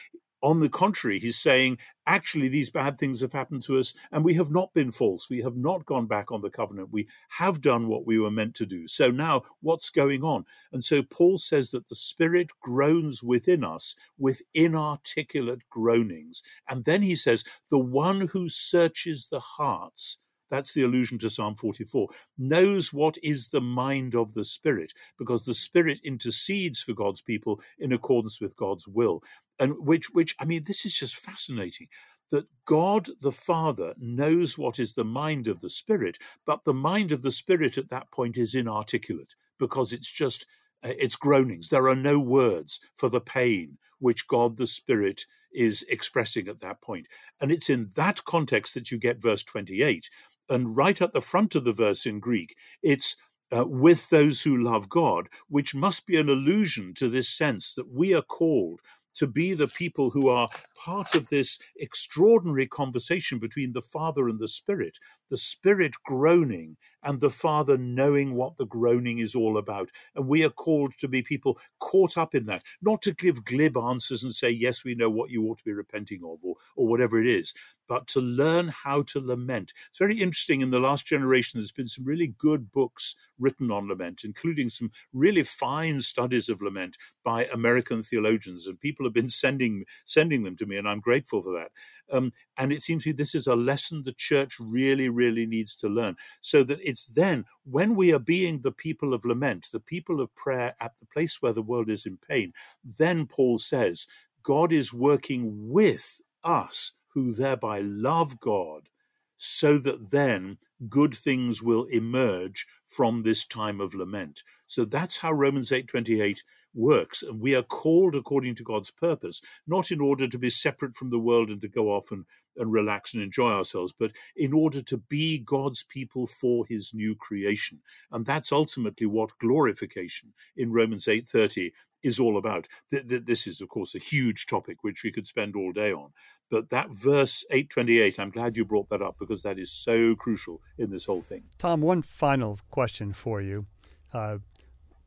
On 0.44 0.60
the 0.60 0.68
contrary, 0.68 1.18
he's 1.18 1.38
saying, 1.38 1.78
actually, 2.06 2.48
these 2.48 2.68
bad 2.68 2.98
things 2.98 3.22
have 3.22 3.32
happened 3.32 3.62
to 3.62 3.78
us, 3.78 3.94
and 4.12 4.22
we 4.22 4.34
have 4.34 4.50
not 4.50 4.74
been 4.74 4.90
false. 4.90 5.30
We 5.30 5.40
have 5.40 5.56
not 5.56 5.86
gone 5.86 6.06
back 6.06 6.30
on 6.30 6.42
the 6.42 6.50
covenant. 6.50 6.90
We 6.92 7.08
have 7.30 7.62
done 7.62 7.88
what 7.88 8.06
we 8.06 8.18
were 8.18 8.30
meant 8.30 8.54
to 8.56 8.66
do. 8.66 8.86
So 8.86 9.10
now, 9.10 9.44
what's 9.62 9.88
going 9.88 10.22
on? 10.22 10.44
And 10.70 10.84
so 10.84 11.02
Paul 11.02 11.38
says 11.38 11.70
that 11.70 11.88
the 11.88 11.94
Spirit 11.94 12.50
groans 12.60 13.22
within 13.22 13.64
us 13.64 13.96
with 14.18 14.42
inarticulate 14.52 15.62
groanings. 15.70 16.42
And 16.68 16.84
then 16.84 17.00
he 17.00 17.16
says, 17.16 17.42
the 17.70 17.78
one 17.78 18.28
who 18.28 18.50
searches 18.50 19.28
the 19.30 19.40
hearts 19.40 20.18
that's 20.50 20.74
the 20.74 20.82
allusion 20.82 21.18
to 21.18 21.30
Psalm 21.30 21.56
44. 21.56 22.08
Knows 22.38 22.92
what 22.92 23.16
is 23.22 23.48
the 23.48 23.60
mind 23.60 24.14
of 24.14 24.34
the 24.34 24.44
Spirit, 24.44 24.92
because 25.18 25.44
the 25.44 25.54
Spirit 25.54 26.00
intercedes 26.04 26.82
for 26.82 26.92
God's 26.92 27.22
people 27.22 27.60
in 27.78 27.92
accordance 27.92 28.40
with 28.40 28.54
God's 28.56 28.86
will. 28.86 29.22
And 29.58 29.86
which, 29.86 30.10
which, 30.12 30.34
I 30.38 30.44
mean, 30.44 30.62
this 30.66 30.84
is 30.84 30.94
just 30.94 31.16
fascinating 31.16 31.88
that 32.30 32.46
God 32.64 33.10
the 33.20 33.32
Father 33.32 33.94
knows 33.98 34.58
what 34.58 34.78
is 34.78 34.94
the 34.94 35.04
mind 35.04 35.46
of 35.46 35.60
the 35.60 35.70
Spirit, 35.70 36.18
but 36.46 36.64
the 36.64 36.74
mind 36.74 37.12
of 37.12 37.22
the 37.22 37.30
Spirit 37.30 37.78
at 37.78 37.90
that 37.90 38.10
point 38.10 38.36
is 38.36 38.54
inarticulate 38.54 39.34
because 39.58 39.92
it's 39.92 40.10
just, 40.10 40.46
uh, 40.82 40.92
it's 40.98 41.16
groanings. 41.16 41.68
There 41.68 41.88
are 41.88 41.96
no 41.96 42.18
words 42.18 42.80
for 42.94 43.08
the 43.08 43.20
pain 43.20 43.78
which 43.98 44.26
God 44.26 44.56
the 44.56 44.66
Spirit 44.66 45.26
is 45.52 45.84
expressing 45.88 46.48
at 46.48 46.60
that 46.60 46.80
point. 46.80 47.06
And 47.40 47.52
it's 47.52 47.70
in 47.70 47.90
that 47.94 48.24
context 48.24 48.74
that 48.74 48.90
you 48.90 48.98
get 48.98 49.22
verse 49.22 49.44
28 49.44 50.10
and 50.48 50.76
right 50.76 51.00
at 51.00 51.12
the 51.12 51.20
front 51.20 51.54
of 51.54 51.64
the 51.64 51.72
verse 51.72 52.06
in 52.06 52.20
Greek, 52.20 52.56
it's 52.82 53.16
uh, 53.54 53.64
with 53.66 54.10
those 54.10 54.42
who 54.42 54.62
love 54.62 54.88
God, 54.88 55.28
which 55.48 55.74
must 55.74 56.06
be 56.06 56.16
an 56.16 56.28
allusion 56.28 56.92
to 56.94 57.08
this 57.08 57.28
sense 57.28 57.74
that 57.74 57.90
we 57.90 58.14
are 58.14 58.22
called 58.22 58.80
to 59.16 59.26
be 59.26 59.54
the 59.54 59.68
people 59.68 60.10
who 60.10 60.28
are 60.28 60.48
part 60.76 61.14
of 61.14 61.28
this 61.28 61.58
extraordinary 61.76 62.66
conversation 62.66 63.38
between 63.38 63.72
the 63.72 63.82
Father 63.82 64.28
and 64.28 64.38
the 64.38 64.48
Spirit, 64.48 64.98
the 65.30 65.36
Spirit 65.36 65.94
groaning 66.04 66.76
and 67.04 67.20
the 67.20 67.30
Father 67.30 67.76
knowing 67.76 68.34
what 68.34 68.56
the 68.56 68.66
groaning 68.66 69.18
is 69.18 69.34
all 69.34 69.56
about. 69.58 69.90
And 70.16 70.26
we 70.26 70.42
are 70.42 70.50
called 70.50 70.94
to 70.98 71.08
be 71.08 71.22
people 71.22 71.58
caught 71.78 72.16
up 72.16 72.34
in 72.34 72.46
that, 72.46 72.62
not 72.82 73.02
to 73.02 73.12
give 73.12 73.44
glib 73.44 73.76
answers 73.76 74.24
and 74.24 74.34
say, 74.34 74.50
yes, 74.50 74.84
we 74.84 74.94
know 74.94 75.10
what 75.10 75.30
you 75.30 75.44
ought 75.44 75.58
to 75.58 75.64
be 75.64 75.72
repenting 75.72 76.22
of, 76.24 76.38
or, 76.42 76.56
or 76.74 76.88
whatever 76.88 77.20
it 77.20 77.26
is, 77.26 77.54
but 77.86 78.06
to 78.08 78.20
learn 78.20 78.68
how 78.68 79.02
to 79.02 79.20
lament. 79.20 79.72
It's 79.90 79.98
very 79.98 80.18
interesting. 80.18 80.62
In 80.62 80.70
the 80.70 80.78
last 80.78 81.06
generation, 81.06 81.60
there's 81.60 81.72
been 81.72 81.88
some 81.88 82.04
really 82.04 82.34
good 82.38 82.72
books 82.72 83.14
written 83.38 83.70
on 83.70 83.88
lament, 83.88 84.22
including 84.24 84.70
some 84.70 84.90
really 85.12 85.42
fine 85.42 86.00
studies 86.00 86.48
of 86.48 86.62
lament 86.62 86.96
by 87.24 87.44
American 87.46 88.02
theologians, 88.02 88.66
and 88.66 88.80
people 88.80 89.04
have 89.04 89.12
been 89.12 89.28
sending 89.28 89.84
sending 90.04 90.44
them 90.44 90.56
to 90.56 90.66
me, 90.66 90.76
and 90.76 90.88
I'm 90.88 91.00
grateful 91.00 91.42
for 91.42 91.52
that. 91.52 91.70
Um, 92.14 92.32
and 92.56 92.72
it 92.72 92.82
seems 92.82 93.02
to 93.04 93.10
me 93.10 93.12
this 93.12 93.34
is 93.34 93.46
a 93.46 93.56
lesson 93.56 94.02
the 94.04 94.12
church 94.12 94.56
really, 94.60 95.08
really 95.08 95.46
needs 95.46 95.74
to 95.76 95.88
learn, 95.88 96.16
so 96.40 96.62
that 96.64 96.80
it's 96.94 97.06
then 97.08 97.44
when 97.64 97.96
we 97.96 98.12
are 98.12 98.20
being 98.20 98.60
the 98.60 98.72
people 98.72 99.14
of 99.14 99.24
lament, 99.24 99.68
the 99.72 99.80
people 99.80 100.20
of 100.20 100.34
prayer 100.36 100.76
at 100.80 100.92
the 100.98 101.06
place 101.06 101.42
where 101.42 101.52
the 101.52 101.62
world 101.62 101.90
is 101.90 102.06
in 102.06 102.18
pain, 102.18 102.52
then 102.84 103.26
Paul 103.26 103.58
says 103.58 104.06
God 104.44 104.72
is 104.72 104.94
working 104.94 105.70
with 105.70 106.20
us 106.44 106.92
who 107.14 107.34
thereby 107.34 107.80
love 107.80 108.40
God, 108.40 108.88
so 109.36 109.78
that 109.78 110.10
then 110.12 110.58
good 110.88 111.14
things 111.14 111.62
will 111.62 111.84
emerge 111.86 112.66
from 112.84 113.22
this 113.24 113.44
time 113.46 113.80
of 113.80 113.94
lament. 113.94 114.42
So 114.66 114.84
that's 114.84 115.18
how 115.18 115.32
Romans 115.32 115.72
8:28 115.72 116.44
works 116.74 117.22
and 117.22 117.40
we 117.40 117.54
are 117.54 117.62
called 117.62 118.14
according 118.14 118.54
to 118.54 118.64
God's 118.64 118.90
purpose 118.90 119.40
not 119.66 119.90
in 119.90 120.00
order 120.00 120.28
to 120.28 120.38
be 120.38 120.50
separate 120.50 120.96
from 120.96 121.10
the 121.10 121.18
world 121.18 121.50
and 121.50 121.60
to 121.60 121.68
go 121.68 121.88
off 121.88 122.10
and, 122.10 122.24
and 122.56 122.72
relax 122.72 123.14
and 123.14 123.22
enjoy 123.22 123.50
ourselves 123.50 123.92
but 123.96 124.12
in 124.36 124.52
order 124.52 124.82
to 124.82 124.98
be 124.98 125.38
God's 125.38 125.84
people 125.84 126.26
for 126.26 126.66
his 126.68 126.92
new 126.92 127.14
creation 127.14 127.80
and 128.10 128.26
that's 128.26 128.52
ultimately 128.52 129.06
what 129.06 129.38
glorification 129.38 130.32
in 130.56 130.72
Romans 130.72 131.06
8:30 131.06 131.70
is 132.04 132.20
all 132.20 132.36
about. 132.36 132.68
This 132.90 133.46
is, 133.46 133.60
of 133.60 133.68
course, 133.68 133.94
a 133.94 133.98
huge 133.98 134.46
topic 134.46 134.84
which 134.84 135.02
we 135.02 135.10
could 135.10 135.26
spend 135.26 135.56
all 135.56 135.72
day 135.72 135.92
on. 135.92 136.12
But 136.50 136.70
that 136.70 136.88
verse 136.90 137.44
828, 137.50 138.20
I'm 138.20 138.30
glad 138.30 138.56
you 138.56 138.64
brought 138.64 138.90
that 138.90 139.02
up 139.02 139.16
because 139.18 139.42
that 139.42 139.58
is 139.58 139.72
so 139.72 140.14
crucial 140.14 140.60
in 140.78 140.90
this 140.90 141.06
whole 141.06 141.22
thing. 141.22 141.44
Tom, 141.58 141.80
one 141.80 142.02
final 142.02 142.60
question 142.70 143.12
for 143.12 143.40
you, 143.40 143.66
uh, 144.12 144.38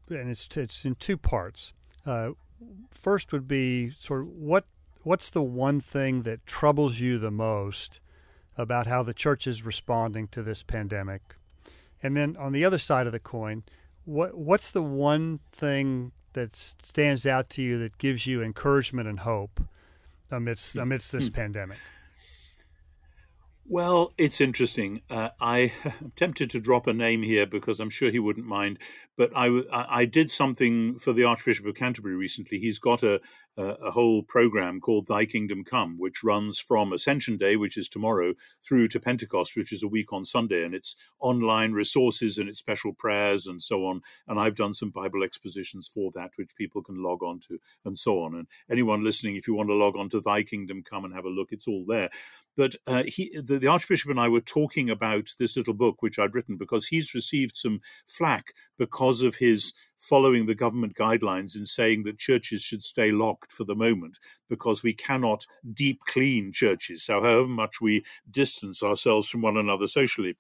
and 0.10 0.30
it's, 0.30 0.48
it's 0.56 0.86
in 0.86 0.96
two 0.96 1.18
parts. 1.18 1.74
Uh, 2.06 2.32
first 2.92 3.32
would 3.32 3.48
be 3.48 3.90
sort 3.90 4.22
of 4.22 4.28
what 4.30 4.66
what's 5.04 5.30
the 5.30 5.42
one 5.42 5.80
thing 5.80 6.24
that 6.24 6.46
troubles 6.46 7.00
you 7.00 7.18
the 7.18 7.32
most 7.32 8.00
about 8.58 8.88
how 8.88 9.04
the 9.04 9.14
church 9.14 9.48
is 9.48 9.64
responding 9.64 10.28
to 10.28 10.44
this 10.44 10.64
pandemic? 10.64 11.36
And 12.02 12.16
then 12.16 12.36
on 12.38 12.52
the 12.52 12.66
other 12.66 12.78
side 12.78 13.08
of 13.08 13.14
the 13.14 13.20
coin, 13.20 13.64
what 14.06 14.38
what's 14.38 14.72
the 14.72 14.82
one 14.82 15.40
thing 15.52 16.12
that 16.34 16.56
stands 16.56 17.26
out 17.26 17.50
to 17.52 17.62
you 17.62 17.80
that 17.80 17.98
gives 17.98 18.28
you 18.28 18.42
encouragement 18.42 19.08
and 19.08 19.20
hope 19.20 19.62
amidst 20.30 20.74
hmm. 20.74 20.80
amidst 20.80 21.12
this 21.12 21.28
hmm. 21.28 21.34
pandemic? 21.34 21.78
Well, 23.70 24.14
it's 24.18 24.40
interesting. 24.40 25.02
Uh, 25.10 25.30
I, 25.42 25.74
am 25.84 26.14
tempted 26.16 26.50
to 26.52 26.60
drop 26.60 26.88
a 26.88 26.94
name 26.94 27.22
here 27.22 27.46
because 27.46 27.80
I'm 27.80 27.90
sure 27.90 28.10
he 28.10 28.20
wouldn't 28.20 28.46
mind. 28.46 28.80
But 29.18 29.32
I, 29.36 29.62
I 29.72 30.06
did 30.06 30.32
something 30.32 31.00
for 31.00 31.12
the 31.12 31.26
Archbishop 31.26 31.66
of 31.66 31.76
Canterbury 31.76 32.16
recently. 32.16 32.60
He's 32.60 32.80
got 32.80 33.04
a, 33.04 33.20
a 33.58 33.92
whole 33.92 34.22
program 34.22 34.80
called 34.80 35.08
Thy 35.08 35.26
Kingdom 35.26 35.64
Come, 35.64 35.98
which 35.98 36.24
runs 36.24 36.60
from 36.60 36.94
Ascension 36.94 37.38
Day, 37.38 37.56
which 37.56 37.78
is 37.78 37.88
tomorrow, 37.88 38.34
through 38.64 38.88
to 38.90 39.00
Pentecost, 39.00 39.58
which 39.58 39.72
is 39.72 39.82
a 39.82 39.88
week 39.88 40.14
on 40.14 40.26
Sunday. 40.26 40.64
And 40.64 40.76
it's 40.76 40.96
online 41.20 41.74
resources 41.74 42.38
and 42.38 42.48
it's 42.48 42.60
special 42.60 42.94
prayers 42.94 43.48
and 43.48 43.62
so 43.62 43.86
on. 43.86 44.02
And 44.28 44.40
I've 44.40 44.56
done 44.56 44.74
some 44.74 44.92
Bible 44.92 45.24
expositions 45.24 45.88
for 45.88 46.12
that, 46.14 46.32
which 46.36 46.56
people 46.56 46.84
can 46.84 47.02
log 47.02 47.24
on 47.24 47.40
to 47.48 47.60
and 47.84 47.98
so 47.98 48.22
on. 48.24 48.36
And 48.36 48.48
anyone 48.70 49.04
listening, 49.04 49.36
if 49.36 49.48
you 49.48 49.56
want 49.56 49.70
to 49.70 49.76
log 49.76 49.98
on 49.98 50.10
to 50.10 50.22
Thy 50.22 50.44
Kingdom 50.44 50.84
Come 50.84 51.06
and 51.06 51.14
have 51.14 51.26
a 51.26 51.30
look, 51.30 51.50
it's 51.52 51.68
all 51.68 51.86
there. 51.88 52.10
But 52.56 52.76
uh, 52.86 53.04
he, 53.08 53.32
the, 53.36 53.60
the 53.60 53.68
Archbishop 53.68 54.12
and 54.12 54.20
I 54.20 54.30
were 54.30 54.42
talking 54.42 54.90
about 54.90 55.30
this 55.40 55.58
little 55.58 55.74
book, 55.74 56.02
which 56.02 56.20
I'd 56.20 56.36
written, 56.36 56.58
because 56.58 56.88
he's 56.88 57.14
received 57.14 57.58
some 57.58 57.82
flack 58.06 58.54
because 58.78 59.22
of 59.22 59.36
his 59.36 59.74
following 59.98 60.46
the 60.46 60.56
government 60.56 60.96
guidelines 60.96 61.56
in 61.56 61.66
saying 61.66 62.04
that 62.04 62.18
churches 62.20 62.62
should 62.62 62.84
stay 62.84 63.12
locked 63.12 63.52
for 63.52 63.64
the 63.64 63.76
moment 63.76 64.20
because 64.50 64.84
we 64.84 64.94
cannot 64.94 65.46
deep 65.74 66.00
clean 66.06 66.52
churches. 66.52 67.04
So, 67.04 67.22
however 67.22 67.48
much 67.48 67.82
we 67.82 68.04
distance 68.30 68.84
ourselves 68.84 69.28
from 69.28 69.42
one 69.42 69.58
another 69.58 69.88
socially, 69.88 70.38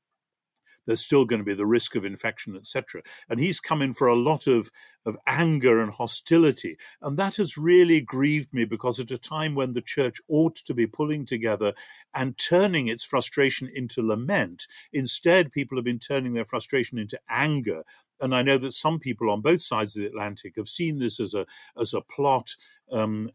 there's 0.87 1.01
still 1.01 1.25
going 1.25 1.41
to 1.41 1.45
be 1.45 1.53
the 1.53 1.65
risk 1.65 1.95
of 1.95 2.05
infection, 2.05 2.55
etc. 2.55 3.01
And 3.29 3.39
he's 3.39 3.59
come 3.59 3.81
in 3.81 3.93
for 3.93 4.07
a 4.07 4.15
lot 4.15 4.47
of, 4.47 4.71
of 5.05 5.17
anger 5.27 5.81
and 5.81 5.91
hostility. 5.91 6.77
And 7.01 7.17
that 7.17 7.35
has 7.35 7.57
really 7.57 7.99
grieved 7.99 8.53
me 8.53 8.63
because 8.65 8.99
at 8.99 9.11
a 9.11 9.17
time 9.17 9.53
when 9.53 9.73
the 9.73 9.81
church 9.81 10.17
ought 10.29 10.55
to 10.55 10.73
be 10.73 10.87
pulling 10.87 11.25
together 11.25 11.73
and 12.15 12.37
turning 12.37 12.87
its 12.87 13.03
frustration 13.03 13.69
into 13.71 14.01
lament, 14.01 14.65
instead, 14.93 15.51
people 15.51 15.77
have 15.77 15.85
been 15.85 15.99
turning 15.99 16.33
their 16.33 16.45
frustration 16.45 16.97
into 16.97 17.19
anger 17.29 17.83
and 18.19 18.35
I 18.35 18.41
know 18.41 18.57
that 18.57 18.73
some 18.73 18.99
people 18.99 19.29
on 19.29 19.41
both 19.41 19.61
sides 19.61 19.95
of 19.95 20.03
the 20.03 20.07
Atlantic 20.07 20.53
have 20.57 20.67
seen 20.67 20.99
this 20.99 21.19
as 21.19 21.33
a 21.33 21.45
as 21.79 21.93
a 21.93 22.01
plot 22.01 22.55
um, 22.91 23.29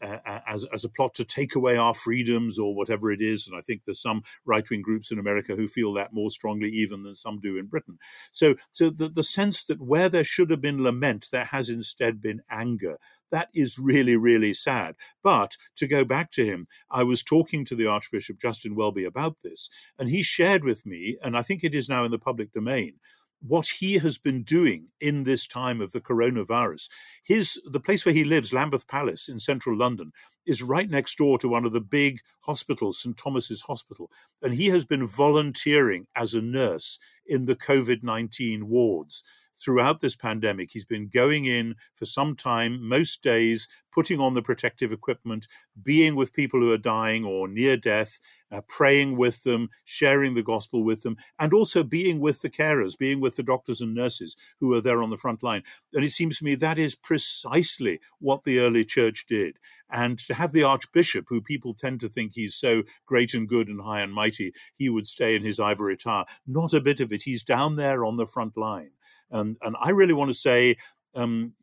as 0.46 0.64
as 0.72 0.84
a 0.84 0.88
plot 0.88 1.14
to 1.14 1.24
take 1.24 1.54
away 1.54 1.76
our 1.76 1.94
freedoms 1.94 2.58
or 2.58 2.74
whatever 2.74 3.10
it 3.10 3.20
is. 3.20 3.46
And 3.46 3.56
I 3.56 3.60
think 3.60 3.82
there's 3.84 4.00
some 4.00 4.22
right 4.44 4.68
wing 4.68 4.82
groups 4.82 5.10
in 5.10 5.18
America 5.18 5.54
who 5.54 5.68
feel 5.68 5.92
that 5.94 6.12
more 6.12 6.30
strongly 6.30 6.68
even 6.70 7.02
than 7.02 7.14
some 7.14 7.40
do 7.40 7.58
in 7.58 7.66
Britain. 7.66 7.98
So 8.32 8.54
so 8.72 8.90
the, 8.90 9.08
the 9.08 9.22
sense 9.22 9.64
that 9.64 9.80
where 9.80 10.08
there 10.08 10.24
should 10.24 10.50
have 10.50 10.60
been 10.60 10.82
lament, 10.82 11.28
there 11.30 11.46
has 11.46 11.68
instead 11.68 12.20
been 12.20 12.42
anger. 12.50 12.98
That 13.30 13.48
is 13.54 13.78
really, 13.78 14.16
really 14.16 14.52
sad. 14.52 14.94
But 15.22 15.56
to 15.76 15.86
go 15.86 16.04
back 16.04 16.30
to 16.32 16.44
him, 16.44 16.66
I 16.90 17.02
was 17.02 17.22
talking 17.22 17.64
to 17.64 17.74
the 17.74 17.86
Archbishop 17.86 18.38
Justin 18.38 18.74
Welby 18.74 19.04
about 19.04 19.36
this, 19.42 19.70
and 19.98 20.10
he 20.10 20.22
shared 20.22 20.64
with 20.64 20.84
me, 20.84 21.16
and 21.22 21.34
I 21.34 21.40
think 21.40 21.64
it 21.64 21.74
is 21.74 21.88
now 21.88 22.04
in 22.04 22.10
the 22.10 22.18
public 22.18 22.52
domain, 22.52 22.96
what 23.46 23.66
he 23.66 23.98
has 23.98 24.18
been 24.18 24.42
doing 24.42 24.88
in 25.00 25.24
this 25.24 25.46
time 25.46 25.80
of 25.80 25.92
the 25.92 26.00
coronavirus. 26.00 26.88
His 27.24 27.60
the 27.64 27.80
place 27.80 28.04
where 28.06 28.14
he 28.14 28.24
lives, 28.24 28.52
Lambeth 28.52 28.86
Palace 28.86 29.28
in 29.28 29.40
central 29.40 29.76
London, 29.76 30.12
is 30.46 30.62
right 30.62 30.88
next 30.88 31.18
door 31.18 31.38
to 31.38 31.48
one 31.48 31.64
of 31.64 31.72
the 31.72 31.80
big 31.80 32.20
hospitals, 32.40 33.00
St 33.00 33.16
Thomas's 33.16 33.62
Hospital, 33.62 34.10
and 34.42 34.54
he 34.54 34.66
has 34.68 34.84
been 34.84 35.06
volunteering 35.06 36.06
as 36.14 36.34
a 36.34 36.42
nurse 36.42 36.98
in 37.26 37.46
the 37.46 37.56
COVID 37.56 38.02
nineteen 38.02 38.68
wards 38.68 39.22
throughout 39.54 40.00
this 40.00 40.16
pandemic. 40.16 40.70
He's 40.72 40.84
been 40.84 41.08
going 41.08 41.44
in 41.44 41.76
for 41.94 42.04
some 42.04 42.36
time, 42.36 42.86
most 42.86 43.22
days, 43.22 43.68
putting 43.92 44.20
on 44.20 44.34
the 44.34 44.42
protective 44.42 44.92
equipment, 44.92 45.46
being 45.82 46.16
with 46.16 46.32
people 46.32 46.60
who 46.60 46.72
are 46.72 46.78
dying 46.78 47.24
or 47.24 47.46
near 47.46 47.76
death, 47.76 48.18
uh, 48.50 48.60
praying 48.66 49.16
with 49.16 49.42
them, 49.42 49.68
sharing 49.84 50.34
the 50.34 50.42
gospel 50.42 50.82
with 50.82 51.02
them, 51.02 51.16
and 51.38 51.52
also 51.52 51.82
being 51.82 52.18
with 52.18 52.40
the 52.40 52.50
carers, 52.50 52.96
being 52.98 53.20
with 53.20 53.36
the 53.36 53.42
doctors 53.42 53.80
and 53.80 53.94
nurses 53.94 54.36
who 54.60 54.74
are 54.74 54.80
there 54.80 55.02
on 55.02 55.10
the 55.10 55.16
front 55.16 55.42
line. 55.42 55.62
And 55.92 56.04
it 56.04 56.10
seems 56.10 56.38
to 56.38 56.44
me 56.44 56.54
that 56.56 56.78
is 56.78 56.94
precisely 56.94 58.00
what 58.18 58.44
the 58.44 58.58
early 58.60 58.84
church 58.84 59.26
did. 59.26 59.58
And 59.90 60.18
to 60.20 60.34
have 60.34 60.52
the 60.52 60.62
archbishop, 60.62 61.26
who 61.28 61.42
people 61.42 61.74
tend 61.74 62.00
to 62.00 62.08
think 62.08 62.32
he's 62.34 62.54
so 62.54 62.82
great 63.04 63.34
and 63.34 63.46
good 63.46 63.68
and 63.68 63.82
high 63.82 64.00
and 64.00 64.12
mighty, 64.12 64.52
he 64.74 64.88
would 64.88 65.06
stay 65.06 65.36
in 65.36 65.42
his 65.42 65.60
ivory 65.60 65.98
tower. 65.98 66.24
Not 66.46 66.72
a 66.72 66.80
bit 66.80 67.00
of 67.00 67.12
it. 67.12 67.24
He's 67.24 67.42
down 67.42 67.76
there 67.76 68.02
on 68.02 68.16
the 68.16 68.26
front 68.26 68.56
line. 68.56 68.92
And, 69.32 69.56
and 69.62 69.76
I 69.80 69.90
really 69.90 70.14
want 70.14 70.30
to 70.30 70.34
say, 70.34 70.76
um, 71.14 71.54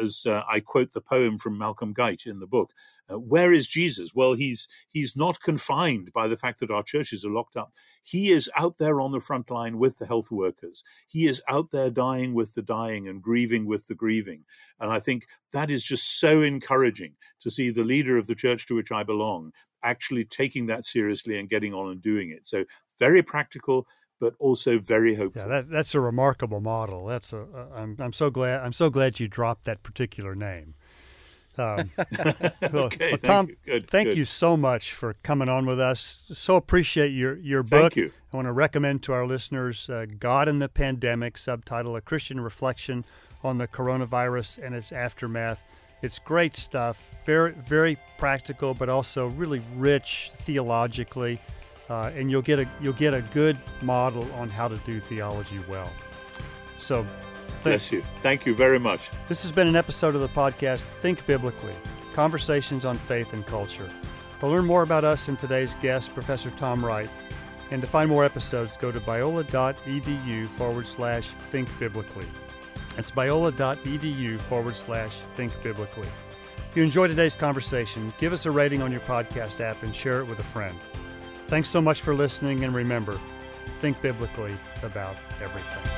as 0.00 0.24
uh, 0.26 0.42
I 0.48 0.60
quote 0.60 0.92
the 0.92 1.00
poem 1.00 1.38
from 1.38 1.58
Malcolm 1.58 1.92
Guite 1.92 2.26
in 2.26 2.40
the 2.40 2.46
book, 2.46 2.72
uh, 3.10 3.18
where 3.18 3.52
is 3.52 3.66
Jesus? 3.66 4.14
Well, 4.14 4.34
he's 4.34 4.68
he's 4.90 5.16
not 5.16 5.40
confined 5.40 6.12
by 6.12 6.28
the 6.28 6.36
fact 6.36 6.60
that 6.60 6.70
our 6.70 6.82
churches 6.82 7.24
are 7.24 7.30
locked 7.30 7.56
up. 7.56 7.72
He 8.02 8.30
is 8.30 8.50
out 8.56 8.76
there 8.78 9.00
on 9.00 9.12
the 9.12 9.20
front 9.20 9.50
line 9.50 9.78
with 9.78 9.98
the 9.98 10.06
health 10.06 10.30
workers. 10.30 10.84
He 11.06 11.26
is 11.26 11.42
out 11.48 11.70
there 11.70 11.90
dying 11.90 12.34
with 12.34 12.54
the 12.54 12.62
dying 12.62 13.08
and 13.08 13.22
grieving 13.22 13.66
with 13.66 13.86
the 13.86 13.94
grieving. 13.94 14.44
And 14.78 14.92
I 14.92 15.00
think 15.00 15.26
that 15.52 15.70
is 15.70 15.84
just 15.84 16.20
so 16.20 16.42
encouraging 16.42 17.14
to 17.40 17.50
see 17.50 17.70
the 17.70 17.84
leader 17.84 18.18
of 18.18 18.26
the 18.26 18.34
church 18.34 18.66
to 18.66 18.74
which 18.74 18.92
I 18.92 19.02
belong 19.02 19.52
actually 19.82 20.24
taking 20.24 20.66
that 20.66 20.84
seriously 20.84 21.38
and 21.38 21.48
getting 21.48 21.72
on 21.72 21.90
and 21.90 22.02
doing 22.02 22.30
it. 22.30 22.46
So 22.46 22.64
very 22.98 23.22
practical, 23.22 23.86
but 24.20 24.34
also 24.38 24.78
very 24.78 25.14
hopeful. 25.14 25.42
Yeah, 25.42 25.48
that, 25.48 25.70
that's 25.70 25.94
a 25.94 26.00
remarkable 26.00 26.60
model. 26.60 27.06
That's 27.06 27.32
a. 27.32 27.46
I'm, 27.74 27.96
I'm 27.98 28.12
so 28.12 28.30
glad. 28.30 28.60
I'm 28.60 28.72
so 28.72 28.90
glad 28.90 29.20
you 29.20 29.28
dropped 29.28 29.64
that 29.64 29.82
particular 29.82 30.34
name. 30.34 30.74
Um, 31.56 31.90
okay, 32.62 33.10
well, 33.10 33.18
Tom, 33.18 33.46
thank, 33.46 33.48
you. 33.48 33.56
Good, 33.66 33.90
thank 33.90 34.08
good. 34.08 34.18
you 34.18 34.24
so 34.24 34.56
much 34.56 34.92
for 34.92 35.14
coming 35.22 35.48
on 35.48 35.66
with 35.66 35.80
us. 35.80 36.22
So 36.32 36.56
appreciate 36.56 37.10
your 37.10 37.36
your 37.36 37.62
book. 37.62 37.92
thank. 37.92 37.96
You. 37.96 38.12
I 38.32 38.36
want 38.36 38.46
to 38.46 38.52
recommend 38.52 39.02
to 39.04 39.12
our 39.12 39.26
listeners 39.26 39.88
uh, 39.88 40.06
"God 40.18 40.48
and 40.48 40.60
the 40.60 40.68
Pandemic" 40.68 41.38
subtitle, 41.38 41.96
a 41.96 42.00
Christian 42.00 42.40
reflection 42.40 43.04
on 43.42 43.58
the 43.58 43.68
coronavirus 43.68 44.64
and 44.64 44.74
its 44.74 44.92
aftermath. 44.92 45.60
It's 46.00 46.18
great 46.18 46.54
stuff, 46.54 47.10
very 47.26 47.52
very 47.52 47.98
practical, 48.18 48.74
but 48.74 48.88
also 48.88 49.26
really 49.28 49.62
rich 49.76 50.30
theologically. 50.38 51.40
Uh, 51.88 52.10
and 52.14 52.30
you'll 52.30 52.42
get 52.42 52.60
a 52.60 52.68
you'll 52.80 52.92
get 52.92 53.14
a 53.14 53.22
good 53.22 53.56
model 53.82 54.30
on 54.34 54.48
how 54.48 54.68
to 54.68 54.76
do 54.78 55.00
theology 55.00 55.60
well. 55.68 55.90
So, 56.78 57.06
bless 57.62 57.90
you. 57.92 58.02
Thank 58.22 58.46
you 58.46 58.54
very 58.54 58.78
much. 58.78 59.10
This 59.28 59.42
has 59.42 59.52
been 59.52 59.68
an 59.68 59.76
episode 59.76 60.14
of 60.14 60.20
the 60.20 60.28
podcast 60.28 60.80
Think 61.02 61.26
Biblically: 61.26 61.74
Conversations 62.12 62.84
on 62.84 62.96
Faith 62.96 63.32
and 63.32 63.46
Culture. 63.46 63.88
To 64.40 64.46
learn 64.46 64.66
more 64.66 64.82
about 64.82 65.04
us 65.04 65.28
and 65.28 65.38
today's 65.38 65.74
guest, 65.76 66.14
Professor 66.14 66.50
Tom 66.50 66.84
Wright, 66.84 67.10
and 67.70 67.82
to 67.82 67.88
find 67.88 68.08
more 68.08 68.24
episodes, 68.24 68.76
go 68.76 68.92
to 68.92 69.00
biola.edu 69.00 70.46
forward 70.50 70.86
slash 70.86 71.30
think 71.50 71.68
biblically. 71.78 72.26
That's 72.94 73.10
biola.edu 73.10 74.40
forward 74.42 74.76
slash 74.76 75.16
think 75.34 75.52
biblically. 75.62 76.08
If 76.70 76.76
you 76.76 76.82
enjoyed 76.82 77.10
today's 77.10 77.34
conversation, 77.34 78.12
give 78.18 78.32
us 78.32 78.46
a 78.46 78.50
rating 78.50 78.82
on 78.82 78.92
your 78.92 79.00
podcast 79.02 79.60
app 79.60 79.82
and 79.82 79.94
share 79.94 80.20
it 80.20 80.26
with 80.26 80.38
a 80.38 80.44
friend. 80.44 80.78
Thanks 81.48 81.70
so 81.70 81.80
much 81.80 82.02
for 82.02 82.14
listening, 82.14 82.62
and 82.62 82.74
remember, 82.74 83.18
think 83.80 84.00
biblically 84.02 84.54
about 84.82 85.16
everything. 85.42 85.97